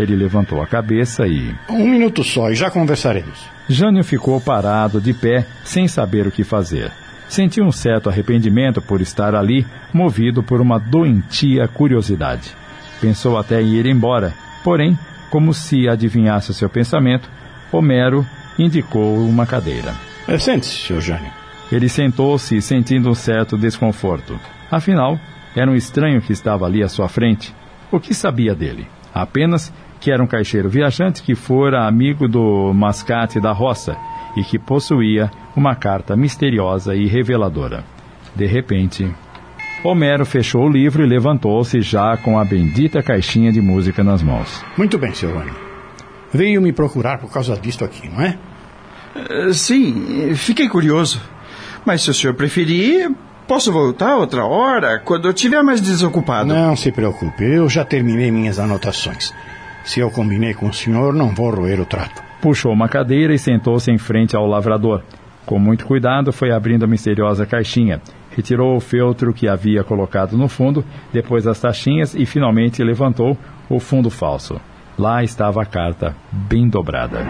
Ele 0.00 0.16
levantou 0.16 0.62
a 0.62 0.66
cabeça 0.66 1.26
e. 1.26 1.54
Um 1.68 1.86
minuto 1.86 2.24
só 2.24 2.50
e 2.50 2.54
já 2.54 2.70
conversaremos. 2.70 3.46
Jânio 3.68 4.02
ficou 4.02 4.40
parado, 4.40 5.00
de 5.00 5.12
pé, 5.12 5.46
sem 5.62 5.86
saber 5.86 6.26
o 6.26 6.30
que 6.30 6.42
fazer. 6.42 6.90
Sentiu 7.28 7.64
um 7.64 7.70
certo 7.70 8.08
arrependimento 8.08 8.80
por 8.80 9.00
estar 9.00 9.34
ali, 9.34 9.66
movido 9.92 10.42
por 10.42 10.60
uma 10.60 10.78
doentia 10.78 11.68
curiosidade. 11.68 12.56
Pensou 13.00 13.38
até 13.38 13.60
em 13.60 13.74
ir 13.74 13.86
embora, 13.86 14.34
porém, 14.64 14.98
como 15.30 15.52
se 15.52 15.88
adivinhasse 15.88 16.50
o 16.50 16.54
seu 16.54 16.68
pensamento, 16.68 17.30
Homero 17.70 18.26
indicou 18.58 19.16
uma 19.18 19.46
cadeira. 19.46 19.94
É, 20.26 20.38
Sente-se, 20.38 20.86
Sr. 20.86 21.00
Jânio. 21.00 21.32
Ele 21.70 21.88
sentou-se, 21.88 22.60
sentindo 22.60 23.08
um 23.08 23.14
certo 23.14 23.56
desconforto. 23.56 24.38
Afinal, 24.70 25.18
era 25.54 25.70
um 25.70 25.74
estranho 25.74 26.20
que 26.20 26.32
estava 26.32 26.66
ali 26.66 26.82
à 26.82 26.88
sua 26.88 27.08
frente. 27.08 27.54
O 27.92 28.00
que 28.00 28.14
sabia 28.14 28.54
dele? 28.54 28.88
Apenas 29.14 29.72
que 30.00 30.10
era 30.10 30.22
um 30.22 30.26
caixeiro 30.26 30.68
viajante 30.68 31.22
que 31.22 31.34
fora 31.34 31.86
amigo 31.86 32.26
do 32.26 32.72
mascate 32.72 33.38
da 33.38 33.52
roça 33.52 33.96
e 34.36 34.42
que 34.42 34.58
possuía 34.58 35.30
uma 35.54 35.74
carta 35.74 36.16
misteriosa 36.16 36.94
e 36.94 37.06
reveladora. 37.06 37.84
De 38.34 38.46
repente, 38.46 39.12
Homero 39.82 40.24
fechou 40.24 40.66
o 40.66 40.70
livro 40.70 41.02
e 41.02 41.08
levantou-se 41.08 41.80
já 41.80 42.16
com 42.16 42.38
a 42.38 42.44
bendita 42.44 43.02
caixinha 43.02 43.50
de 43.50 43.60
música 43.60 44.04
nas 44.04 44.22
mãos. 44.22 44.64
Muito 44.76 44.98
bem, 44.98 45.12
Sr. 45.12 45.28
Jânio. 45.28 45.54
Veio 46.32 46.62
me 46.62 46.72
procurar 46.72 47.18
por 47.18 47.30
causa 47.30 47.56
disto 47.56 47.84
aqui, 47.84 48.08
não 48.08 48.22
é? 48.22 48.38
Uh, 49.16 49.52
sim, 49.52 50.34
fiquei 50.34 50.68
curioso. 50.68 51.20
Mas 51.84 52.02
se 52.02 52.10
o 52.10 52.14
senhor 52.14 52.34
preferir, 52.34 53.10
posso 53.48 53.72
voltar 53.72 54.16
outra 54.16 54.44
hora, 54.44 55.00
quando 55.00 55.26
eu 55.26 55.32
estiver 55.32 55.62
mais 55.62 55.80
desocupado. 55.80 56.48
Não 56.54 56.76
se 56.76 56.92
preocupe, 56.92 57.42
eu 57.42 57.68
já 57.68 57.84
terminei 57.84 58.30
minhas 58.30 58.58
anotações. 58.58 59.34
Se 59.90 59.98
eu 59.98 60.08
combinei 60.08 60.54
com 60.54 60.68
o 60.68 60.72
senhor, 60.72 61.12
não 61.12 61.34
vou 61.34 61.50
roer 61.50 61.80
o 61.80 61.84
trato. 61.84 62.22
Puxou 62.40 62.72
uma 62.72 62.88
cadeira 62.88 63.34
e 63.34 63.38
sentou-se 63.40 63.90
em 63.90 63.98
frente 63.98 64.36
ao 64.36 64.46
lavrador. 64.46 65.02
Com 65.44 65.58
muito 65.58 65.84
cuidado, 65.84 66.32
foi 66.32 66.52
abrindo 66.52 66.84
a 66.84 66.86
misteriosa 66.86 67.44
caixinha. 67.44 68.00
Retirou 68.30 68.76
o 68.76 68.80
feltro 68.80 69.34
que 69.34 69.48
havia 69.48 69.82
colocado 69.82 70.38
no 70.38 70.46
fundo, 70.46 70.84
depois 71.12 71.44
as 71.44 71.58
taxinhas 71.58 72.14
e 72.14 72.24
finalmente 72.24 72.84
levantou 72.84 73.36
o 73.68 73.80
fundo 73.80 74.10
falso. 74.10 74.60
Lá 74.96 75.24
estava 75.24 75.60
a 75.60 75.66
carta, 75.66 76.14
bem 76.30 76.68
dobrada. 76.68 77.26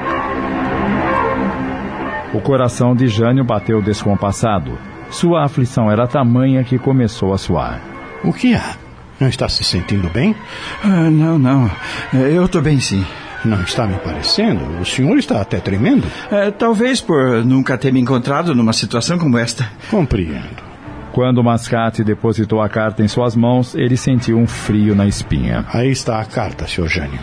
O 2.34 2.42
coração 2.42 2.94
de 2.94 3.06
Jânio 3.06 3.42
bateu 3.42 3.80
descompassado. 3.80 4.76
Sua 5.08 5.46
aflição 5.46 5.90
era 5.90 6.06
tamanha 6.06 6.62
que 6.62 6.78
começou 6.78 7.32
a 7.32 7.38
suar. 7.38 7.80
O 8.22 8.34
que 8.34 8.54
há? 8.54 8.89
Não 9.20 9.28
está 9.28 9.48
se 9.48 9.62
sentindo 9.62 10.08
bem? 10.08 10.34
Ah, 10.82 11.10
não, 11.10 11.38
não. 11.38 11.70
Eu 12.12 12.46
estou 12.46 12.62
bem 12.62 12.80
sim. 12.80 13.04
Não 13.44 13.62
está 13.62 13.86
me 13.86 13.96
parecendo. 13.98 14.80
O 14.80 14.84
senhor 14.84 15.18
está 15.18 15.40
até 15.40 15.58
tremendo. 15.60 16.06
É, 16.30 16.50
talvez 16.50 17.00
por 17.00 17.44
nunca 17.44 17.76
ter 17.76 17.92
me 17.92 18.00
encontrado 18.00 18.54
numa 18.54 18.72
situação 18.72 19.18
como 19.18 19.38
esta. 19.38 19.70
Compreendo. 19.90 20.70
Quando 21.12 21.38
o 21.38 21.44
mascate 21.44 22.04
depositou 22.04 22.62
a 22.62 22.68
carta 22.68 23.02
em 23.02 23.08
suas 23.08 23.34
mãos, 23.34 23.74
ele 23.74 23.96
sentiu 23.96 24.38
um 24.38 24.46
frio 24.46 24.94
na 24.94 25.06
espinha. 25.06 25.66
Aí 25.72 25.90
está 25.90 26.20
a 26.20 26.24
carta, 26.24 26.66
Sr. 26.66 26.88
Jânio. 26.88 27.20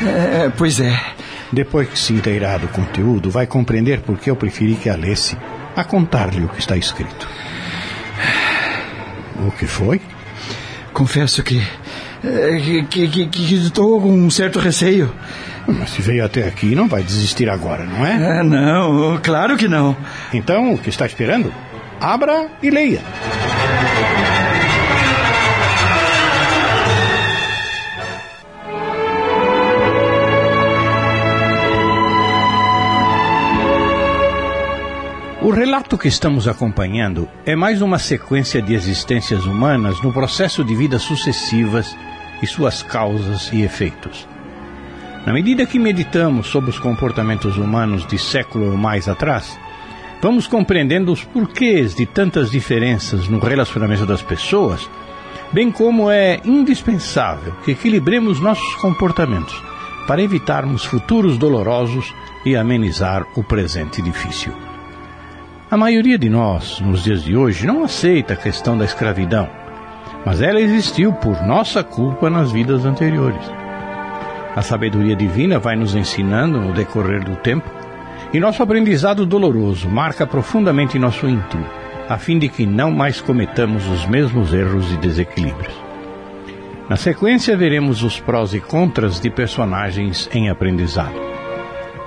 É, 0.00 0.44
é, 0.44 0.52
pois 0.56 0.80
é. 0.80 0.98
Depois 1.52 1.88
que 1.88 1.98
se 1.98 2.14
inteirar 2.14 2.58
do 2.58 2.68
conteúdo, 2.68 3.30
vai 3.30 3.46
compreender 3.46 4.00
por 4.00 4.18
que 4.18 4.30
eu 4.30 4.36
preferi 4.36 4.74
que 4.74 4.88
a 4.88 4.96
lesse 4.96 5.36
a 5.76 5.84
contar-lhe 5.84 6.44
o 6.44 6.48
que 6.48 6.60
está 6.60 6.76
escrito. 6.76 7.28
O 9.46 9.50
que 9.50 9.66
foi? 9.66 10.00
Confesso 10.92 11.42
que. 11.42 11.62
que, 12.90 13.08
que, 13.08 13.26
que 13.26 13.54
estou 13.54 14.00
com 14.00 14.12
um 14.12 14.30
certo 14.30 14.58
receio. 14.58 15.12
Mas 15.66 15.90
se 15.90 16.02
veio 16.02 16.24
até 16.24 16.46
aqui, 16.46 16.74
não 16.74 16.88
vai 16.88 17.02
desistir 17.02 17.48
agora, 17.48 17.84
não 17.84 18.04
é? 18.04 18.40
Ah, 18.40 18.42
não, 18.42 19.18
claro 19.22 19.56
que 19.56 19.68
não. 19.68 19.96
Então, 20.32 20.74
o 20.74 20.78
que 20.78 20.88
está 20.88 21.06
esperando? 21.06 21.52
Abra 22.00 22.48
e 22.62 22.68
leia. 22.70 23.00
O 35.44 35.50
relato 35.50 35.98
que 35.98 36.06
estamos 36.06 36.46
acompanhando 36.46 37.28
é 37.44 37.56
mais 37.56 37.82
uma 37.82 37.98
sequência 37.98 38.62
de 38.62 38.74
existências 38.74 39.44
humanas 39.44 40.00
no 40.00 40.12
processo 40.12 40.62
de 40.62 40.72
vidas 40.72 41.02
sucessivas 41.02 41.96
e 42.40 42.46
suas 42.46 42.80
causas 42.80 43.52
e 43.52 43.62
efeitos. 43.62 44.28
Na 45.26 45.32
medida 45.32 45.66
que 45.66 45.80
meditamos 45.80 46.46
sobre 46.46 46.70
os 46.70 46.78
comportamentos 46.78 47.56
humanos 47.58 48.06
de 48.06 48.18
século 48.18 48.70
ou 48.70 48.76
mais 48.76 49.08
atrás, 49.08 49.58
vamos 50.22 50.46
compreendendo 50.46 51.10
os 51.10 51.24
porquês 51.24 51.92
de 51.92 52.06
tantas 52.06 52.48
diferenças 52.48 53.26
no 53.26 53.40
relacionamento 53.40 54.06
das 54.06 54.22
pessoas, 54.22 54.88
bem 55.50 55.72
como 55.72 56.08
é 56.08 56.40
indispensável 56.44 57.52
que 57.64 57.72
equilibremos 57.72 58.38
nossos 58.38 58.76
comportamentos 58.76 59.60
para 60.06 60.22
evitarmos 60.22 60.84
futuros 60.84 61.36
dolorosos 61.36 62.14
e 62.46 62.54
amenizar 62.54 63.26
o 63.34 63.42
presente 63.42 64.00
difícil. 64.00 64.71
A 65.72 65.76
maioria 65.78 66.18
de 66.18 66.28
nós, 66.28 66.80
nos 66.80 67.02
dias 67.02 67.24
de 67.24 67.34
hoje, 67.34 67.66
não 67.66 67.82
aceita 67.82 68.34
a 68.34 68.36
questão 68.36 68.76
da 68.76 68.84
escravidão, 68.84 69.48
mas 70.22 70.42
ela 70.42 70.60
existiu 70.60 71.14
por 71.14 71.42
nossa 71.46 71.82
culpa 71.82 72.28
nas 72.28 72.52
vidas 72.52 72.84
anteriores. 72.84 73.40
A 74.54 74.60
sabedoria 74.60 75.16
divina 75.16 75.58
vai 75.58 75.74
nos 75.74 75.94
ensinando 75.94 76.60
no 76.60 76.74
decorrer 76.74 77.24
do 77.24 77.36
tempo, 77.36 77.70
e 78.34 78.38
nosso 78.38 78.62
aprendizado 78.62 79.24
doloroso 79.24 79.88
marca 79.88 80.26
profundamente 80.26 80.98
nosso 80.98 81.26
íntimo, 81.26 81.64
a 82.06 82.18
fim 82.18 82.38
de 82.38 82.50
que 82.50 82.66
não 82.66 82.90
mais 82.90 83.22
cometamos 83.22 83.88
os 83.88 84.04
mesmos 84.04 84.52
erros 84.52 84.92
e 84.92 84.98
desequilíbrios. 84.98 85.74
Na 86.86 86.96
sequência, 86.96 87.56
veremos 87.56 88.02
os 88.02 88.20
prós 88.20 88.52
e 88.52 88.60
contras 88.60 89.18
de 89.18 89.30
personagens 89.30 90.28
em 90.34 90.50
aprendizado. 90.50 91.18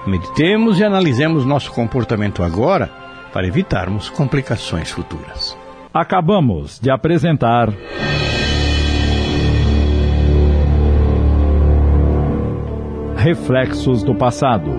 Meditemos 0.06 0.80
e 0.80 0.84
analisemos 0.84 1.44
nosso 1.44 1.72
comportamento 1.72 2.44
agora 2.44 3.05
para 3.36 3.46
evitarmos 3.46 4.10
complicações 4.10 4.90
futuras. 4.90 5.58
Acabamos 5.94 6.80
de 6.80 6.90
apresentar. 6.90 7.68
Reflexos 13.18 14.04
do 14.04 14.16
Passado. 14.16 14.72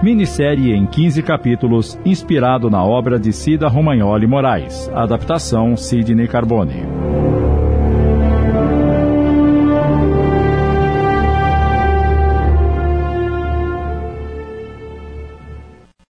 Minissérie 0.00 0.72
em 0.76 0.86
15 0.86 1.24
capítulos, 1.24 1.98
inspirado 2.04 2.70
na 2.70 2.84
obra 2.84 3.18
de 3.18 3.32
Cida 3.32 3.66
Romagnoli 3.66 4.28
Moraes. 4.28 4.88
Adaptação 4.94 5.76
Sidney 5.76 6.28
Carbone. 6.28 7.27